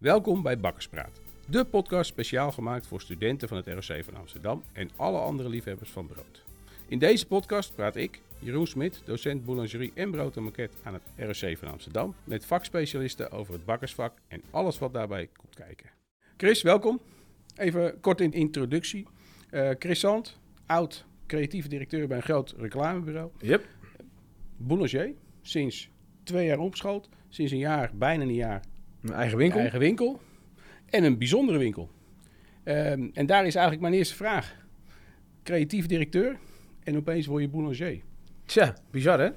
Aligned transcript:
Welkom 0.00 0.42
bij 0.42 0.58
Bakkerspraat, 0.58 1.20
de 1.48 1.64
podcast 1.64 2.10
speciaal 2.10 2.52
gemaakt 2.52 2.86
voor 2.86 3.00
studenten 3.00 3.48
van 3.48 3.56
het 3.56 3.66
ROC 3.66 4.04
van 4.04 4.14
Amsterdam 4.14 4.62
en 4.72 4.90
alle 4.96 5.18
andere 5.18 5.48
liefhebbers 5.48 5.90
van 5.90 6.06
brood. 6.06 6.44
In 6.88 6.98
deze 6.98 7.26
podcast 7.26 7.74
praat 7.74 7.96
ik, 7.96 8.20
Jeroen 8.38 8.66
Smit, 8.66 9.02
docent 9.04 9.44
boulangerie 9.44 9.92
en 9.94 10.10
brood 10.10 10.36
en 10.36 10.42
maquette 10.42 10.76
aan 10.82 10.94
het 10.94 11.02
ROC 11.16 11.58
van 11.58 11.68
Amsterdam, 11.68 12.14
met 12.24 12.46
vakspecialisten 12.46 13.30
over 13.30 13.52
het 13.52 13.64
bakkersvak 13.64 14.18
en 14.28 14.42
alles 14.50 14.78
wat 14.78 14.92
daarbij 14.92 15.28
komt 15.36 15.54
kijken. 15.54 15.90
Chris, 16.36 16.62
welkom. 16.62 17.00
Even 17.56 18.00
kort 18.00 18.20
in 18.20 18.32
introductie. 18.32 19.06
Uh, 19.50 19.70
Chris 19.78 20.00
Sand, 20.00 20.38
oud 20.66 21.04
creatieve 21.26 21.68
directeur 21.68 22.06
bij 22.06 22.16
een 22.16 22.22
groot 22.22 22.54
reclamebureau. 22.58 23.30
Yep. 23.38 23.66
Boulanger, 24.56 25.12
sinds 25.42 25.90
twee 26.22 26.46
jaar 26.46 26.58
opgeschoold. 26.58 27.08
Sinds 27.28 27.52
een 27.52 27.58
jaar, 27.58 27.90
bijna 27.94 28.22
een 28.22 28.34
jaar, 28.34 28.62
Een 29.02 29.12
eigen 29.12 29.38
winkel. 29.38 29.60
eigen 29.60 29.78
winkel. 29.78 30.20
En 30.86 31.04
een 31.04 31.18
bijzondere 31.18 31.58
winkel. 31.58 31.90
Ehm, 32.64 33.08
en 33.12 33.26
daar 33.26 33.46
is 33.46 33.54
eigenlijk 33.54 33.80
mijn 33.82 33.94
eerste 33.94 34.14
vraag. 34.14 34.54
Creatief 35.42 35.86
directeur 35.86 36.36
en 36.82 36.96
opeens 36.96 37.26
word 37.26 37.42
je 37.42 37.48
boulanger. 37.48 38.00
Tja, 38.44 38.74
bizar 38.90 39.20
hè? 39.20 39.30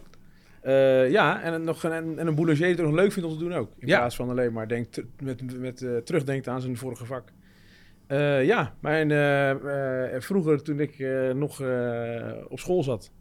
Eh, 0.62 1.12
ja, 1.12 1.42
en, 1.42 1.54
een- 1.54 1.64
nog 1.64 1.84
een, 1.84 2.20
en 2.20 2.28
een 2.28 2.36
boulanger 2.36 2.58
die 2.62 2.68
het 2.76 2.82
nog 2.82 2.92
leuk 2.94 3.12
vindt 3.12 3.30
om 3.30 3.38
te 3.38 3.44
doen 3.44 3.54
ook. 3.54 3.72
In 3.78 3.88
Ja. 3.88 3.98
plaats 3.98 4.16
van 4.16 4.30
alleen 4.30 4.54
maar 4.54 4.68
denkt, 4.68 5.02
met, 5.20 5.60
met, 5.60 5.82
eh, 5.82 5.98
terugdenkt 5.98 6.48
aan 6.48 6.62
zijn 6.62 6.78
vorige 6.78 7.06
vak. 7.06 7.32
Eh, 8.08 8.46
ja, 8.46 8.76
mijn, 8.80 9.10
vroeger 10.22 10.64
toen 10.64 10.80
ik 10.80 11.00
nog 11.36 11.62
op 12.50 12.60
school 12.60 12.84
zat. 12.84 13.12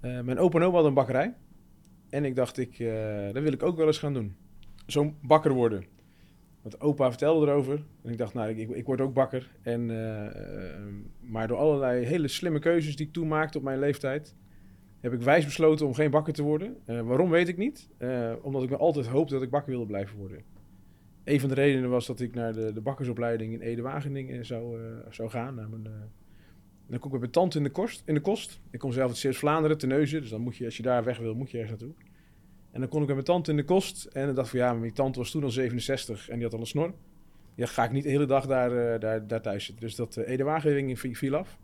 mijn 0.00 0.38
opa 0.38 0.58
en 0.58 0.64
oma 0.64 0.72
hadden 0.72 0.88
een 0.88 0.94
bakkerij. 0.94 1.34
En 2.10 2.24
ik 2.24 2.36
dacht, 2.36 2.58
ik, 2.58 2.78
dat 3.32 3.42
wil 3.42 3.52
ik 3.52 3.62
ook 3.62 3.76
wel 3.76 3.86
eens 3.86 3.98
gaan 3.98 4.14
doen. 4.14 4.36
Zo'n 4.86 5.16
bakker 5.22 5.52
worden. 5.52 5.84
Want 6.62 6.80
opa 6.80 7.08
vertelde 7.08 7.46
erover. 7.46 7.82
En 8.02 8.10
ik 8.10 8.18
dacht, 8.18 8.34
nou, 8.34 8.48
ik, 8.48 8.70
ik, 8.70 8.86
word 8.86 9.00
ook 9.00 9.14
bakker. 9.14 9.50
En, 9.62 9.90
eh, 9.90 10.26
eh, 10.26 10.82
maar 11.20 11.48
door 11.48 11.56
allerlei 11.56 12.04
hele 12.04 12.28
slimme 12.28 12.58
keuzes 12.58 12.96
die 12.96 13.06
ik 13.06 13.12
toen 13.12 13.28
maakte 13.28 13.58
op 13.58 13.64
mijn 13.64 13.78
leeftijd... 13.78 14.34
heb 15.00 15.12
ik 15.12 15.20
wijs 15.20 15.44
besloten 15.44 15.86
om 15.86 15.94
geen 15.94 16.10
bakker 16.10 16.32
te 16.32 16.42
worden. 16.42 16.76
Eh, 16.84 17.00
waarom 17.00 17.30
weet 17.30 17.48
ik 17.48 17.56
niet. 17.56 17.88
Omdat 18.42 18.62
ik 18.62 18.70
me 18.70 18.76
altijd 18.76 19.06
hoopte 19.06 19.34
dat 19.34 19.42
ik 19.42 19.50
bakker 19.50 19.70
wilde 19.70 19.86
blijven 19.86 20.18
worden. 20.18 20.42
Een 21.24 21.40
van 21.40 21.48
de 21.48 21.54
redenen 21.54 21.90
was 21.90 22.06
dat 22.06 22.20
ik 22.20 22.34
naar 22.34 22.52
de, 22.52 22.72
de 22.72 22.80
bakkersopleiding 22.80 23.52
in 23.52 23.60
Ede-Wageningen 23.60 24.46
zou, 24.46 24.80
zou 25.10 25.30
gaan. 25.30 25.54
Naar 25.54 25.64
eh, 25.64 25.90
dan 26.86 26.98
kom 26.98 27.06
ik 27.06 27.10
met 27.10 27.20
mijn 27.20 27.30
tante 27.30 27.58
in 27.58 27.64
de, 27.64 27.70
kost, 27.70 28.02
in 28.04 28.14
de 28.14 28.20
kost. 28.20 28.60
Ik 28.70 28.78
kom 28.78 28.92
zelf 28.92 29.08
uit 29.08 29.16
Zeeuws-Vlaanderen, 29.16 29.78
Terneuzen. 29.78 30.20
Dus 30.20 30.30
dan 30.30 30.40
moet 30.40 30.56
je, 30.56 30.64
als 30.64 30.76
je 30.76 30.82
daar 30.82 31.04
weg 31.04 31.18
wil, 31.18 31.34
moet 31.34 31.50
je 31.50 31.58
ergens 31.58 31.80
naartoe. 31.80 32.04
En 32.76 32.82
dan 32.82 32.90
kon 32.90 33.00
ik 33.00 33.06
met 33.06 33.14
mijn 33.16 33.28
tante 33.28 33.50
in 33.50 33.56
de 33.56 33.64
kost. 33.64 34.04
En 34.04 34.26
dan 34.26 34.34
dacht 34.34 34.46
ik 34.52 34.60
van 34.60 34.68
ja, 34.68 34.74
mijn 34.74 34.92
tante 34.92 35.18
was 35.18 35.30
toen 35.30 35.42
al 35.42 35.50
67 35.50 36.28
en 36.28 36.34
die 36.34 36.44
had 36.44 36.52
al 36.54 36.60
een 36.60 36.66
snor. 36.66 36.92
Ja, 37.54 37.66
ga 37.66 37.84
ik 37.84 37.90
niet 37.92 38.02
de 38.02 38.08
hele 38.08 38.26
dag 38.26 38.46
daar, 38.46 38.92
eh, 38.94 39.00
daar, 39.00 39.26
daar 39.26 39.40
thuis 39.40 39.64
zitten. 39.64 39.84
Dus 39.84 39.94
dat 39.94 40.16
uh, 40.16 40.28
Ede-Wageningen 40.28 40.96
vi- 40.96 41.14
viel 41.16 41.34
af. 41.36 41.58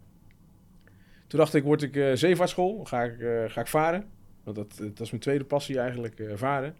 Toen 1.26 1.38
dacht 1.38 1.54
ik, 1.54 1.62
word 1.62 1.82
ik 1.82 1.96
eh 1.96 2.12
zeevaartschool, 2.14 2.84
ga 2.84 3.02
ik, 3.02 3.20
eh, 3.20 3.44
ga 3.46 3.60
ik 3.60 3.66
varen. 3.66 4.04
Want 4.44 4.56
dat, 4.56 4.76
dat 4.78 5.00
is 5.00 5.10
mijn 5.10 5.22
tweede 5.22 5.44
passie 5.44 5.78
eigenlijk, 5.78 6.20
eh, 6.20 6.32
varen. 6.34 6.74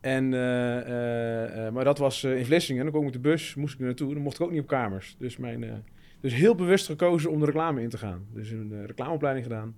En, 0.00 0.34
eh, 0.34 0.78
eh, 0.78 1.66
eh, 1.66 1.72
maar 1.72 1.84
dat 1.84 1.98
was 1.98 2.24
eh, 2.24 2.38
in 2.38 2.44
Vlissingen. 2.44 2.82
Dan 2.82 2.90
kwam 2.92 3.06
ik 3.06 3.12
met 3.12 3.22
de 3.22 3.28
bus, 3.28 3.54
moest 3.54 3.74
ik 3.74 3.80
er 3.80 3.86
naartoe. 3.86 4.14
Dan 4.14 4.22
mocht 4.22 4.34
ik 4.38 4.42
ook 4.46 4.50
niet 4.50 4.60
op 4.60 4.66
kamers. 4.66 5.16
Dus, 5.18 5.36
mijn, 5.36 5.64
eh, 5.64 5.72
dus 6.20 6.34
heel 6.34 6.54
bewust 6.54 6.86
gekozen 6.86 7.30
om 7.30 7.38
de 7.40 7.46
reclame 7.46 7.82
in 7.82 7.88
te 7.88 7.98
gaan. 7.98 8.26
Dus 8.32 8.50
een 8.50 8.72
eh, 8.72 8.84
reclameopleiding 8.84 9.46
gedaan. 9.46 9.74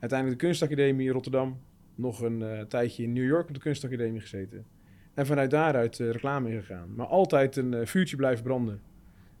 Uiteindelijk 0.00 0.40
de 0.40 0.46
kunstacademie 0.46 1.06
in 1.06 1.12
Rotterdam. 1.12 1.58
Nog 1.94 2.20
een 2.20 2.42
eh, 2.42 2.60
tijdje 2.60 3.02
in 3.02 3.12
New 3.12 3.26
York 3.26 3.48
op 3.48 3.54
de 3.54 3.60
kunstacademie 3.60 4.20
gezeten. 4.20 4.64
En 5.14 5.26
vanuit 5.26 5.50
daaruit 5.50 6.00
eh, 6.00 6.10
reclame 6.10 6.50
ingegaan. 6.50 6.94
Maar 6.94 7.06
altijd 7.06 7.56
een 7.56 7.74
eh, 7.74 7.86
vuurtje 7.86 8.16
blijven 8.16 8.44
branden. 8.44 8.80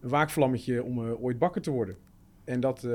Een 0.00 0.08
waakvlammetje 0.08 0.82
om 0.82 1.00
ooit 1.00 1.38
bakker 1.38 1.62
te 1.62 1.70
worden. 1.70 1.96
En 2.44 2.60
dat 2.60 2.88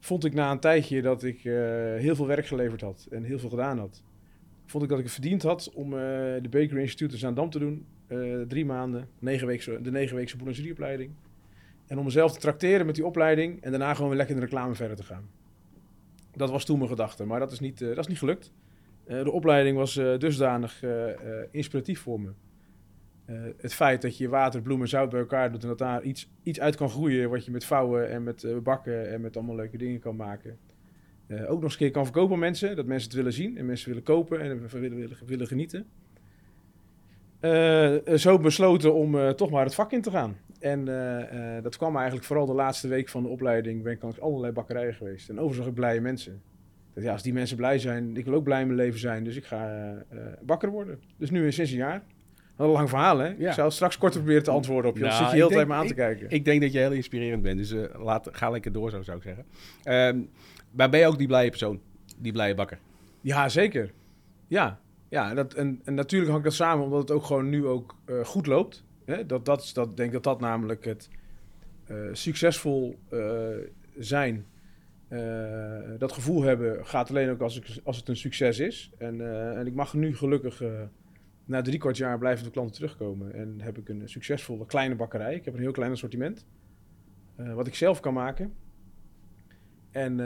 vond 0.00 0.24
ik 0.24 0.34
na 0.34 0.50
een 0.50 0.60
tijdje 0.60 1.02
dat 1.02 1.22
ik 1.22 1.40
heel 1.98 2.14
veel 2.14 2.26
werk 2.26 2.46
geleverd 2.46 2.80
had. 2.80 3.06
En 3.10 3.22
heel 3.22 3.38
veel 3.38 3.48
gedaan 3.48 3.78
had 3.78 4.02
vond 4.66 4.82
ik 4.82 4.88
dat 4.88 4.98
ik 4.98 5.04
het 5.04 5.14
verdiend 5.14 5.42
had 5.42 5.70
om 5.74 5.90
de 5.90 6.48
Bakery 6.50 6.80
Institute 6.80 7.12
in 7.12 7.18
Zaandam 7.18 7.50
te 7.50 7.58
doen. 7.58 7.86
Drie 8.48 8.64
maanden, 8.64 9.08
negen 9.18 9.46
weekse, 9.46 9.80
de 9.82 9.90
negenweekse 9.90 10.36
boulangerieopleiding. 10.36 11.10
En 11.86 11.98
om 11.98 12.04
mezelf 12.04 12.32
te 12.32 12.38
tracteren 12.38 12.86
met 12.86 12.94
die 12.94 13.06
opleiding 13.06 13.62
en 13.62 13.70
daarna 13.70 13.94
gewoon 13.94 14.08
weer 14.08 14.18
lekker 14.18 14.34
in 14.34 14.40
de 14.40 14.46
reclame 14.46 14.74
verder 14.74 14.96
te 14.96 15.04
gaan. 15.04 15.28
Dat 16.38 16.50
was 16.50 16.64
toen 16.64 16.78
mijn 16.78 16.90
gedachte, 16.90 17.24
maar 17.24 17.40
dat 17.40 17.52
is 17.52 17.60
niet, 17.60 17.80
eh, 17.80 17.88
dat 17.88 17.98
is 17.98 18.06
niet 18.06 18.18
gelukt. 18.18 18.52
Eh, 19.04 19.22
de 19.22 19.30
opleiding 19.30 19.76
was 19.76 19.96
eh, 19.96 20.18
dusdanig 20.18 20.82
inspiratief 21.50 22.00
voor 22.00 22.20
me. 22.20 22.30
Het 23.56 23.74
feit 23.74 24.02
dat 24.02 24.16
je 24.16 24.28
water, 24.28 24.62
bloem 24.62 24.80
en 24.80 24.88
zout 24.88 25.10
bij 25.10 25.20
elkaar 25.20 25.52
doet 25.52 25.62
en 25.62 25.68
dat 25.68 25.78
daar 25.78 26.02
iets, 26.02 26.30
iets 26.42 26.60
uit 26.60 26.76
kan 26.76 26.88
groeien 26.88 27.30
wat 27.30 27.44
je 27.44 27.50
met 27.50 27.64
vouwen 27.64 28.10
en 28.10 28.22
met 28.22 28.46
bakken 28.62 29.10
en 29.10 29.20
met 29.20 29.36
allemaal 29.36 29.56
leuke 29.56 29.76
dingen 29.76 30.00
kan 30.00 30.16
maken. 30.16 30.58
Ook 31.46 31.60
nog 31.60 31.78
eens 31.78 31.90
kan 31.90 32.04
verkopen 32.04 32.34
aan 32.34 32.40
mensen. 32.40 32.76
Dat 32.76 32.86
mensen 32.86 33.08
het 33.08 33.16
willen 33.16 33.32
zien 33.32 33.58
en 33.58 33.66
mensen 33.66 33.88
willen 33.88 34.02
kopen 34.02 34.40
en 34.40 34.68
willen, 34.68 34.96
willen, 34.96 35.18
willen 35.26 35.46
genieten. 35.46 35.86
Eh, 37.40 37.94
zo 38.14 38.38
besloten 38.38 38.94
om 38.94 39.18
eh, 39.18 39.28
toch 39.28 39.50
maar 39.50 39.64
het 39.64 39.74
vak 39.74 39.92
in 39.92 40.02
te 40.02 40.10
gaan. 40.10 40.36
En 40.60 40.88
eh, 40.88 41.62
dat 41.62 41.76
kwam 41.76 41.96
eigenlijk 41.96 42.26
vooral 42.26 42.46
de 42.46 42.52
laatste 42.52 42.88
week 42.88 43.08
van 43.08 43.22
de 43.22 43.28
opleiding. 43.28 43.82
Ben 43.82 43.92
ik 43.92 44.02
langs 44.02 44.20
allerlei 44.20 44.52
bakkerijen 44.52 44.94
geweest. 44.94 45.28
En 45.28 45.34
overigens 45.34 45.58
zag 45.58 45.66
ik 45.66 45.74
blije 45.74 46.00
mensen. 46.00 46.32
Ik 46.32 46.94
dacht, 46.94 47.06
ja, 47.06 47.12
als 47.12 47.22
die 47.22 47.32
mensen 47.32 47.56
blij 47.56 47.78
zijn, 47.78 48.16
ik 48.16 48.24
wil 48.24 48.34
ook 48.34 48.44
blij 48.44 48.60
in 48.60 48.66
mijn 48.66 48.78
leven 48.78 49.00
zijn. 49.00 49.24
Dus 49.24 49.36
ik 49.36 49.44
ga 49.44 49.92
bakker 50.42 50.70
worden. 50.70 51.00
Dus 51.16 51.30
nu 51.30 51.52
sinds 51.52 51.70
een 51.70 51.76
jaar. 51.76 52.02
Wat 52.56 52.66
een 52.66 52.72
lang 52.72 52.88
verhaal, 52.88 53.18
hè? 53.18 53.34
Ja. 53.38 53.48
Ik 53.48 53.52
zou 53.52 53.70
straks 53.70 53.98
korter 53.98 54.20
proberen 54.20 54.42
te 54.42 54.50
antwoorden 54.50 54.90
op 54.90 54.96
je. 54.96 55.02
Nou, 55.02 55.14
Dan 55.14 55.22
zit 55.22 55.30
je 55.30 55.36
heel 55.36 55.48
ik 55.48 55.54
tijd 55.54 55.68
me 55.68 55.74
aan 55.74 55.86
te 55.86 55.94
kijken. 55.94 56.30
Ik 56.30 56.44
denk 56.44 56.60
dat 56.60 56.72
je 56.72 56.78
heel 56.78 56.92
inspirerend 56.92 57.42
bent, 57.42 57.58
dus 57.58 57.74
laat, 57.96 58.28
ga 58.32 58.50
lekker 58.50 58.72
door, 58.72 58.90
zo 58.90 59.02
zou 59.02 59.16
ik 59.16 59.22
zeggen. 59.22 59.44
Ehm, 59.82 60.20
maar 60.70 60.90
ben 60.90 61.00
je 61.00 61.06
ook 61.06 61.18
die 61.18 61.26
blije 61.26 61.48
persoon, 61.48 61.80
die 62.16 62.32
blije 62.32 62.54
bakker? 62.54 62.78
Ja, 63.20 63.48
zeker. 63.48 63.92
Ja, 64.46 64.78
ja 65.08 65.34
dat, 65.34 65.54
en, 65.54 65.80
en 65.84 65.94
natuurlijk 65.94 66.30
hangt 66.30 66.44
dat 66.44 66.54
samen 66.54 66.84
omdat 66.84 67.00
het 67.00 67.10
ook 67.10 67.24
gewoon 67.24 67.48
nu 67.48 67.66
ook 67.66 67.96
eh, 68.04 68.24
goed 68.24 68.46
loopt. 68.46 68.84
Hè? 69.04 69.26
Dat, 69.26 69.44
dat, 69.44 69.70
dat, 69.74 69.96
denk 69.96 70.12
dat 70.12 70.22
dat 70.22 70.40
namelijk 70.40 70.84
het 70.84 71.08
eh, 71.84 71.96
succesvol 72.12 72.98
eh, 73.08 73.48
zijn, 73.98 74.46
dat 75.98 76.12
gevoel 76.12 76.42
hebben, 76.42 76.86
gaat 76.86 77.08
alleen 77.08 77.30
ook 77.30 77.40
als, 77.40 77.56
ik, 77.56 77.80
als 77.84 77.96
het 77.96 78.08
een 78.08 78.16
succes 78.16 78.58
is. 78.58 78.90
En, 78.98 79.20
en 79.56 79.66
ik 79.66 79.74
mag 79.74 79.94
nu 79.94 80.16
gelukkig 80.16 80.62
na 81.44 81.62
drie 81.62 81.78
kwart 81.78 81.96
jaar 81.96 82.18
blijven 82.18 82.44
de 82.44 82.50
klanten 82.50 82.74
terugkomen. 82.74 83.34
En 83.34 83.60
heb 83.60 83.78
ik 83.78 83.88
een 83.88 84.08
succesvolle 84.08 84.66
kleine 84.66 84.94
bakkerij. 84.94 85.34
Ik 85.34 85.44
heb 85.44 85.54
een 85.54 85.60
heel 85.60 85.72
klein 85.72 85.92
assortiment, 85.92 86.46
wat 87.36 87.66
ik 87.66 87.74
zelf 87.74 88.00
kan 88.00 88.14
maken. 88.14 88.54
En 89.90 90.16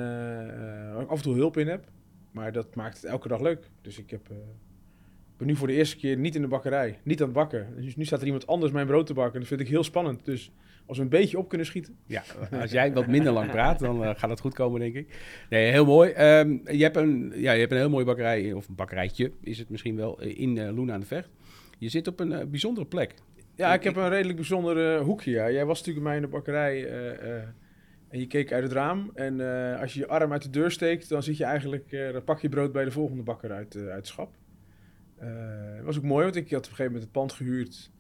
waar 0.93 1.03
ik 1.03 1.09
af 1.09 1.17
en 1.17 1.23
toe 1.23 1.35
hulp 1.35 1.57
in 1.57 1.69
heb. 1.69 1.85
Maar 2.31 2.53
dat 2.53 2.75
maakt 2.75 2.97
het 2.97 3.05
elke 3.05 3.29
dag 3.29 3.41
leuk. 3.41 3.71
Dus 3.81 3.99
ik 3.99 4.11
heb, 4.11 4.31
ben 5.43 5.51
nu 5.51 5.57
voor 5.59 5.69
de 5.69 5.75
eerste 5.75 5.97
keer 5.97 6.17
niet 6.17 6.35
in 6.35 6.43
de 6.43 6.49
bakkerij. 6.49 6.99
Niet 7.03 7.21
aan 7.21 7.27
het 7.27 7.37
bakken. 7.37 7.67
Dus 7.77 7.97
nu 7.97 8.05
staat 8.05 8.21
er 8.21 8.27
iemand 8.27 8.47
anders 8.47 8.73
mijn 8.73 8.87
brood 8.87 9.07
te 9.07 9.15
bakken. 9.15 9.41
Dat 9.41 9.49
vind 9.49 9.61
ik 9.61 9.69
heel 9.69 9.85
spannend. 9.85 10.25
Dus 10.25 10.53
als 10.87 10.97
we 10.97 11.03
een 11.03 11.11
beetje 11.11 11.39
op 11.39 11.49
kunnen 11.49 11.67
schieten. 11.67 11.97
Ja, 12.07 12.23
als 12.61 12.71
jij 12.71 12.93
wat 12.93 13.07
minder 13.07 13.33
lang 13.33 13.51
praat, 13.51 13.79
dan 13.79 14.05
eh, 14.05 14.11
gaat 14.17 14.31
het 14.31 14.41
goed 14.41 14.55
komen, 14.55 14.81
denk 14.81 14.95
ik. 14.95 15.17
Nee, 15.51 15.71
heel 15.71 15.85
mooi. 15.85 16.11
Ehm, 16.11 16.59
je, 16.65 16.83
hebt 16.83 16.97
een, 16.97 17.33
ja, 17.37 17.53
je 17.53 17.61
hebt 17.61 17.73
een 17.73 17.79
heel 17.79 17.91
mooie 17.91 18.05
bakkerij, 18.05 18.53
of 18.53 18.69
een 18.69 18.75
bakkerijtje 18.75 19.33
is 19.41 19.59
het 19.59 19.69
misschien 19.69 19.97
wel, 19.97 20.21
eh, 20.21 20.39
in 20.39 20.59
eh 20.59 20.75
Loen 20.75 20.93
aan 20.93 21.01
de 21.01 21.07
Vecht. 21.07 21.29
Je 21.79 21.89
zit 21.89 22.07
op 22.07 22.21
een 22.21 22.51
bijzondere 22.51 22.87
plek. 22.87 23.15
Ja, 23.55 23.75
ik 23.75 23.85
heb 23.85 23.97
een 23.97 24.09
redelijk 24.09 24.37
bijzonder 24.37 24.99
hoekje. 24.99 25.31
Ja. 25.31 25.51
Jij 25.51 25.65
was 25.65 25.79
natuurlijk 25.79 26.05
bij 26.05 26.15
mij 26.15 26.17
in 26.17 26.31
de 26.31 26.37
bakkerij. 26.37 26.89
en 28.09 28.19
je 28.19 28.27
keek 28.27 28.53
uit 28.53 28.63
het 28.63 28.73
raam. 28.73 29.11
En 29.15 29.41
als 29.81 29.95
je 29.95 30.01
je 30.01 30.07
arm 30.07 30.33
uit 30.33 30.43
de 30.43 30.51
deur 30.51 30.71
steekt, 30.71 31.09
dan 31.09 31.23
zit 31.23 31.37
je 31.37 31.45
eigenlijk, 31.45 31.91
dan 32.13 32.25
pak 32.25 32.41
je 32.41 32.49
brood 32.49 32.73
bij 32.73 32.85
de 32.85 32.91
volgende 32.91 33.23
bakker 33.23 33.53
uit, 33.53 33.77
uit 33.77 33.95
het 33.95 34.07
schap. 34.07 34.35
Eh, 35.23 35.29
Het 35.77 35.85
was 35.85 35.97
ook 35.97 36.03
mooi, 36.03 36.25
want 36.25 36.37
ik 36.37 36.51
had 36.51 36.59
op 36.59 36.71
een 36.71 36.77
gegeven 36.77 36.85
moment 36.85 37.03
het 37.03 37.13
pand 37.13 37.33
gehuurd. 37.33 37.91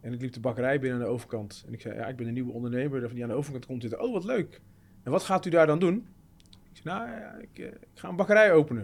En 0.00 0.12
ik 0.12 0.20
liep 0.20 0.32
de 0.32 0.40
bakkerij 0.40 0.80
binnen 0.80 0.98
aan 0.98 1.04
de 1.04 1.10
overkant. 1.12 1.64
En 1.66 1.72
ik 1.72 1.80
zei, 1.80 1.94
ja, 1.94 2.06
ik 2.06 2.16
ben 2.16 2.26
een 2.26 2.32
nieuwe 2.32 2.52
ondernemer 2.52 3.14
die 3.14 3.22
aan 3.22 3.28
de 3.28 3.34
overkant 3.34 3.66
komt 3.66 3.80
zitten. 3.82 4.00
Oh, 4.00 4.12
wat 4.12 4.24
leuk. 4.24 4.60
En 5.02 5.10
wat 5.10 5.22
gaat 5.22 5.46
u 5.46 5.50
daar 5.50 5.66
dan 5.66 5.78
doen? 5.78 6.06
Ik 6.72 6.80
zei, 6.82 6.96
nou 6.96 7.10
ja, 7.10 7.34
ik, 7.34 7.58
eh, 7.58 7.66
ik 7.66 7.88
ga 7.94 8.08
een 8.08 8.16
bakkerij 8.16 8.52
openen. 8.52 8.82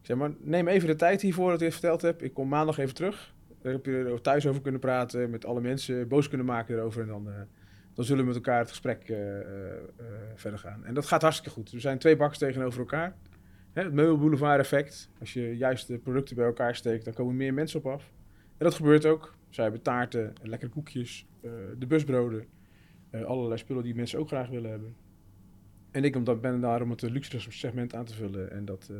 Ik 0.00 0.06
zei, 0.06 0.18
maar 0.18 0.30
neem 0.40 0.68
even 0.68 0.88
de 0.88 0.96
tijd 0.96 1.20
hiervoor 1.20 1.50
dat 1.50 1.60
ik 1.60 1.66
het 1.66 1.74
verteld 1.74 2.02
heb. 2.02 2.22
Ik 2.22 2.34
kom 2.34 2.48
maandag 2.48 2.78
even 2.78 2.94
terug. 2.94 3.34
Daar 3.62 3.72
heb 3.72 3.86
je 3.86 3.92
er 3.92 4.20
thuis 4.20 4.46
over 4.46 4.62
kunnen 4.62 4.80
praten, 4.80 5.30
met 5.30 5.44
alle 5.44 5.60
mensen 5.60 6.08
boos 6.08 6.28
kunnen 6.28 6.46
maken 6.46 6.76
erover. 6.76 7.02
En 7.02 7.08
dan, 7.08 7.28
eh, 7.28 7.34
dan 7.94 8.04
zullen 8.04 8.20
we 8.20 8.26
met 8.26 8.36
elkaar 8.36 8.58
het 8.58 8.68
gesprek 8.68 9.12
verder 10.34 10.58
gaan. 10.58 10.84
En 10.84 10.94
dat 10.94 11.06
gaat 11.06 11.22
hartstikke 11.22 11.54
goed. 11.54 11.72
Er 11.72 11.80
zijn 11.80 11.98
twee 11.98 12.16
bakkers 12.16 12.38
tegenover 12.38 12.78
elkaar. 12.80 13.14
Hè, 13.72 13.82
het 13.82 13.92
meubelboulevard 13.92 14.60
effect. 14.60 15.08
Als 15.20 15.32
je 15.32 15.56
juist 15.56 15.86
de 15.86 15.98
producten 15.98 16.36
bij 16.36 16.44
elkaar 16.44 16.74
steekt, 16.74 17.04
dan 17.04 17.14
komen 17.14 17.36
meer 17.36 17.54
mensen 17.54 17.78
op 17.78 17.86
af. 17.86 18.12
En 18.56 18.64
dat 18.64 18.74
gebeurt 18.74 19.06
ook. 19.06 19.34
Zij 19.48 19.64
hebben 19.64 19.82
taarten, 19.82 20.32
lekkere 20.42 20.70
koekjes, 20.70 21.26
eh, 21.40 21.50
de 21.78 21.86
busbroden. 21.86 22.46
eh, 23.10 23.24
allerlei 23.24 23.58
spullen 23.58 23.82
die 23.82 23.94
mensen 23.94 24.18
ook 24.18 24.26
graag 24.26 24.48
willen 24.48 24.70
hebben. 24.70 24.96
En 25.90 26.04
ik 26.04 26.16
omdat 26.16 26.40
ben 26.40 26.60
daar 26.60 26.82
om 26.82 26.90
het 26.90 27.02
luxe 27.02 27.40
segment 27.40 27.94
aan 27.94 28.04
te 28.04 28.14
vullen. 28.14 28.50
En 28.50 28.64
dat, 28.64 28.88
eh, 28.90 28.96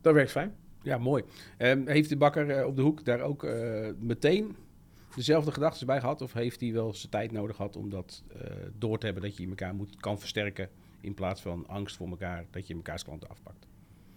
dat 0.00 0.14
werkt 0.14 0.30
fijn. 0.30 0.54
Ja, 0.82 0.98
mooi. 0.98 1.24
Ehm, 1.58 1.86
heeft 1.86 2.08
de 2.08 2.16
bakker 2.16 2.66
op 2.66 2.76
de 2.76 2.82
hoek 2.82 3.04
daar 3.04 3.20
ook 3.20 3.46
meteen 3.98 4.56
dezelfde 5.14 5.52
gedachten 5.52 5.86
bij 5.86 6.00
gehad? 6.00 6.22
Of 6.22 6.32
heeft 6.32 6.60
hij 6.60 6.72
wel 6.72 6.94
zijn 6.94 7.10
tijd 7.10 7.32
nodig 7.32 7.56
gehad 7.56 7.76
om 7.76 7.90
dat 7.90 8.24
door 8.78 8.98
te 8.98 9.06
hebben 9.06 9.24
dat 9.24 9.36
je 9.36 9.48
elkaar 9.48 9.74
moet, 9.74 9.96
kan 9.96 10.18
versterken 10.18 10.68
in 11.00 11.14
plaats 11.14 11.42
van 11.42 11.66
angst 11.66 11.96
voor 11.96 12.08
elkaar 12.08 12.46
dat 12.50 12.66
je 12.66 12.76
mekaars 12.76 13.04
klanten 13.04 13.28
afpakt? 13.28 13.66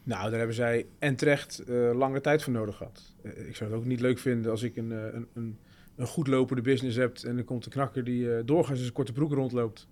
Nou, 0.03 0.29
daar 0.29 0.37
hebben 0.37 0.55
zij 0.55 0.85
en 0.99 1.15
terecht 1.15 1.63
uh, 1.67 1.91
lange 1.93 2.21
tijd 2.21 2.43
voor 2.43 2.53
nodig 2.53 2.77
gehad. 2.77 3.15
Uh, 3.23 3.47
ik 3.47 3.55
zou 3.55 3.69
het 3.69 3.79
ook 3.79 3.85
niet 3.85 3.99
leuk 3.99 4.19
vinden 4.19 4.51
als 4.51 4.63
ik 4.63 4.75
een, 4.75 4.91
een, 4.91 5.27
een, 5.33 5.57
een 5.95 6.07
goed 6.07 6.27
lopende 6.27 6.61
business 6.61 6.97
heb 6.97 7.17
en 7.17 7.37
er 7.37 7.43
komt 7.43 7.65
een 7.65 7.71
knakker 7.71 8.03
die 8.03 8.43
doorgaans 8.43 8.77
in 8.77 8.83
zijn 8.83 8.93
korte 8.93 9.13
broek 9.13 9.33
rondloopt. 9.33 9.87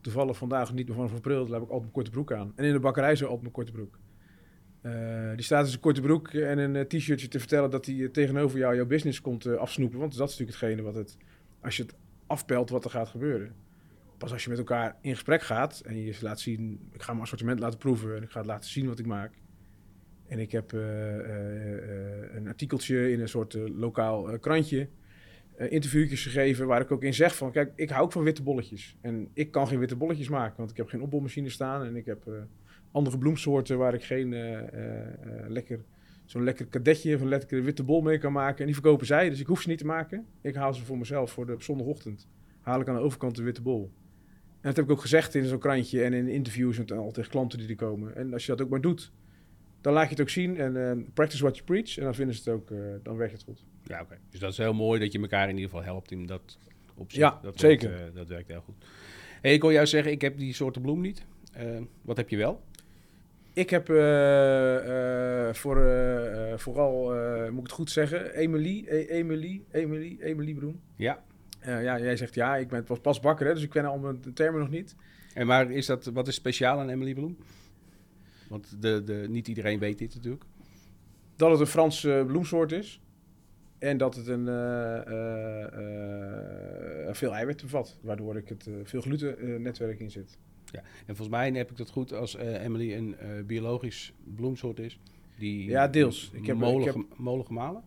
Toevallig 0.00 0.36
vandaag 0.36 0.72
niet 0.72 0.88
meer 0.88 0.96
van 0.96 1.20
dan 1.22 1.32
heb 1.32 1.48
ik 1.48 1.52
altijd 1.52 1.80
mijn 1.80 1.90
korte 1.90 2.10
broek 2.10 2.32
aan. 2.32 2.52
En 2.56 2.64
in 2.64 2.72
de 2.72 2.80
bakkerij 2.80 3.16
zo 3.16 3.24
altijd 3.24 3.42
mijn 3.42 3.52
korte 3.52 3.72
broek. 3.72 3.98
die 5.36 5.44
staat 5.44 5.62
in 5.62 5.68
zijn 5.68 5.80
korte 5.80 6.00
broek 6.00 6.28
en 6.28 6.58
een 6.58 6.86
t-shirtje 6.88 7.28
te 7.28 7.38
vertellen 7.38 7.70
dat 7.70 7.86
hij 7.86 8.08
tegenover 8.08 8.58
jou 8.58 8.76
jouw 8.76 8.86
business 8.86 9.20
komt 9.20 9.46
afsnoepen. 9.46 9.98
Want 9.98 10.16
dat 10.16 10.28
is 10.28 10.38
natuurlijk 10.38 10.60
hetgene 10.60 10.82
wat 10.82 10.94
het, 10.94 11.16
als 11.60 11.76
je 11.76 11.82
het 11.82 11.94
afpelt 12.26 12.70
wat 12.70 12.84
er 12.84 12.90
gaat 12.90 13.08
gebeuren. 13.08 13.54
Pas 14.18 14.32
als 14.32 14.44
je 14.44 14.50
met 14.50 14.58
elkaar 14.58 14.96
in 15.00 15.12
gesprek 15.12 15.42
gaat 15.42 15.80
en 15.80 15.96
je 15.96 16.16
laat 16.20 16.40
zien, 16.40 16.88
ik 16.92 17.02
ga 17.02 17.10
mijn 17.10 17.22
assortiment 17.22 17.60
laten 17.60 17.78
proeven 17.78 18.16
en 18.16 18.22
ik 18.22 18.30
ga 18.30 18.38
het 18.38 18.48
laten 18.48 18.70
zien 18.70 18.86
wat 18.86 18.98
ik 18.98 19.06
maak 19.06 19.32
en 20.26 20.38
ik 20.38 20.52
heb 20.52 20.72
uh, 20.72 20.80
uh, 20.80 22.34
een 22.34 22.48
artikeltje 22.48 23.12
in 23.12 23.20
een 23.20 23.28
soort 23.28 23.54
lokaal 23.54 24.38
krantje, 24.38 24.88
interviewtjes 25.56 26.22
gegeven 26.22 26.66
waar 26.66 26.80
ik 26.80 26.90
ook 26.90 27.02
in 27.02 27.14
zeg 27.14 27.36
van, 27.36 27.52
kijk, 27.52 27.72
ik 27.76 27.90
hou 27.90 28.04
ook 28.04 28.12
van 28.12 28.22
witte 28.22 28.42
bolletjes. 28.42 28.96
En 29.00 29.28
ik 29.32 29.50
kan 29.50 29.68
geen 29.68 29.78
witte 29.78 29.96
bolletjes 29.96 30.28
maken, 30.28 30.56
want 30.56 30.70
ik 30.70 30.76
heb 30.76 30.88
geen 30.88 31.02
opbolmachine 31.02 31.48
staan 31.48 31.84
en 31.84 31.96
ik 31.96 32.06
heb 32.06 32.46
andere 32.90 33.18
bloemsoorten 33.18 33.78
waar 33.78 33.94
ik 33.94 34.04
geen 34.04 34.28
lekker, 35.48 35.84
zo'n 36.24 36.44
lekker 36.44 36.66
kadetje 36.66 37.14
of 37.14 37.20
een 37.20 37.62
witte 37.62 37.82
bol 37.82 38.00
mee 38.00 38.18
kan 38.18 38.32
maken. 38.32 38.58
En 38.58 38.64
die 38.64 38.74
verkopen 38.74 39.06
zij, 39.06 39.30
dus 39.30 39.40
ik 39.40 39.46
hoef 39.46 39.60
ze 39.60 39.68
niet 39.68 39.78
te 39.78 39.86
maken. 39.86 40.26
Ik 40.40 40.54
haal 40.54 40.74
ze 40.74 40.84
voor 40.84 40.98
mezelf 40.98 41.30
voor 41.30 41.46
de 41.46 41.54
zondagochtend. 41.58 42.28
Haal 42.60 42.80
ik 42.80 42.88
aan 42.88 42.94
de 42.94 43.00
overkant 43.00 43.36
de 43.36 43.42
witte 43.42 43.62
bol. 43.62 43.92
En 44.64 44.70
dat 44.70 44.76
heb 44.76 44.84
ik 44.84 44.90
ook 44.90 45.00
gezegd 45.00 45.34
in 45.34 45.44
zo'n 45.44 45.58
krantje 45.58 46.02
en 46.02 46.12
in 46.12 46.28
interviews 46.28 46.78
en 46.78 46.98
al 46.98 47.10
tegen 47.10 47.30
klanten 47.30 47.58
die 47.58 47.68
er 47.68 47.76
komen. 47.76 48.16
En 48.16 48.32
als 48.32 48.46
je 48.46 48.52
dat 48.52 48.60
ook 48.60 48.68
maar 48.68 48.80
doet, 48.80 49.12
dan 49.80 49.92
laat 49.92 50.04
je 50.04 50.10
het 50.10 50.20
ook 50.20 50.28
zien 50.28 50.56
en 50.56 50.74
uh, 50.74 51.04
practice 51.14 51.42
what 51.42 51.54
you 51.56 51.66
preach. 51.66 51.98
En 51.98 52.04
dan 52.04 52.14
vinden 52.14 52.34
ze 52.34 52.50
het 52.50 52.60
ook, 52.60 52.70
uh, 52.70 52.78
dan 53.02 53.16
werkt 53.16 53.32
het 53.32 53.42
goed. 53.42 53.64
Ja, 53.82 53.94
oké. 53.94 54.04
Okay. 54.04 54.18
Dus 54.30 54.40
dat 54.40 54.52
is 54.52 54.58
heel 54.58 54.72
mooi 54.72 55.00
dat 55.00 55.12
je 55.12 55.20
elkaar 55.20 55.48
in 55.48 55.54
ieder 55.54 55.70
geval 55.70 55.84
helpt 55.84 56.10
in 56.10 56.26
dat 56.26 56.58
opzicht. 56.94 57.22
Ja, 57.22 57.38
dat 57.42 57.60
zeker. 57.60 57.90
Werkt, 57.90 58.08
uh, 58.08 58.14
dat 58.14 58.28
werkt 58.28 58.48
heel 58.48 58.60
goed. 58.60 58.74
Hey, 59.40 59.52
ik 59.52 59.60
wil 59.60 59.72
jou 59.72 59.86
zeggen, 59.86 60.12
ik 60.12 60.20
heb 60.20 60.38
die 60.38 60.54
soorten 60.54 60.82
bloem 60.82 61.00
niet. 61.00 61.24
wat 62.02 62.16
heb 62.16 62.28
je 62.28 62.36
wel? 62.36 62.62
Ik 63.52 63.70
heb 63.70 63.86
voor, 65.56 65.76
vooral, 66.56 67.12
moet 67.50 67.60
ik 67.60 67.62
het 67.62 67.72
goed 67.72 67.90
zeggen, 67.90 68.34
Emily, 68.34 68.84
e 68.86 69.06
Emily, 69.06 69.62
Emily, 69.70 70.16
Emily 70.20 70.54
Bloem. 70.54 70.80
Ja. 70.96 71.24
Ja, 71.64 71.98
jij 71.98 72.16
zegt 72.16 72.34
ja, 72.34 72.56
ik 72.56 72.68
ben 72.68 72.84
pas, 72.84 73.00
pas 73.00 73.20
bakker, 73.20 73.46
hè, 73.46 73.54
dus 73.54 73.62
ik 73.62 73.70
ken 73.70 73.84
al 73.84 73.98
mijn 73.98 74.34
termen 74.34 74.60
nog 74.60 74.70
niet. 74.70 74.96
En 75.34 75.46
maar 75.46 75.70
is 75.70 75.86
dat, 75.86 76.04
wat 76.04 76.28
is 76.28 76.34
speciaal 76.34 76.78
aan 76.78 76.88
Emily 76.88 77.14
Bloem? 77.14 77.36
Want 78.48 78.82
de, 78.82 79.02
de, 79.04 79.26
niet 79.28 79.48
iedereen 79.48 79.78
weet 79.78 79.98
dit 79.98 80.14
natuurlijk. 80.14 80.44
Dat 81.36 81.50
het 81.50 81.60
een 81.60 81.66
Franse 81.66 82.18
uh, 82.18 82.24
bloemsoort 82.26 82.72
is. 82.72 83.00
En 83.78 83.96
dat 83.96 84.14
het 84.14 84.26
een, 84.26 84.46
uh, 84.46 85.00
uh, 87.06 87.14
veel 87.14 87.34
eiwit 87.34 87.62
bevat. 87.62 87.98
Waardoor 88.02 88.36
ik 88.36 88.48
het 88.48 88.68
veel 88.82 89.00
glutennetwerk 89.00 90.00
in 90.00 90.10
zit. 90.10 90.38
Ja, 90.64 90.80
en 90.80 91.16
volgens 91.16 91.28
mij 91.28 91.52
heb 91.52 91.70
ik 91.70 91.76
dat 91.76 91.90
goed 91.90 92.12
als 92.12 92.36
Emily 92.36 92.92
een 92.92 93.16
biologisch 93.46 94.12
bloemsoort 94.34 94.78
is. 94.78 95.00
Die 95.38 95.68
ja, 95.68 95.88
deels. 95.88 96.30
Ik 96.32 96.46
heb 96.46 96.56
molen, 96.56 96.88
ik 96.88 96.94
heb... 96.94 97.04
molen 97.16 97.46
gemalen? 97.46 97.82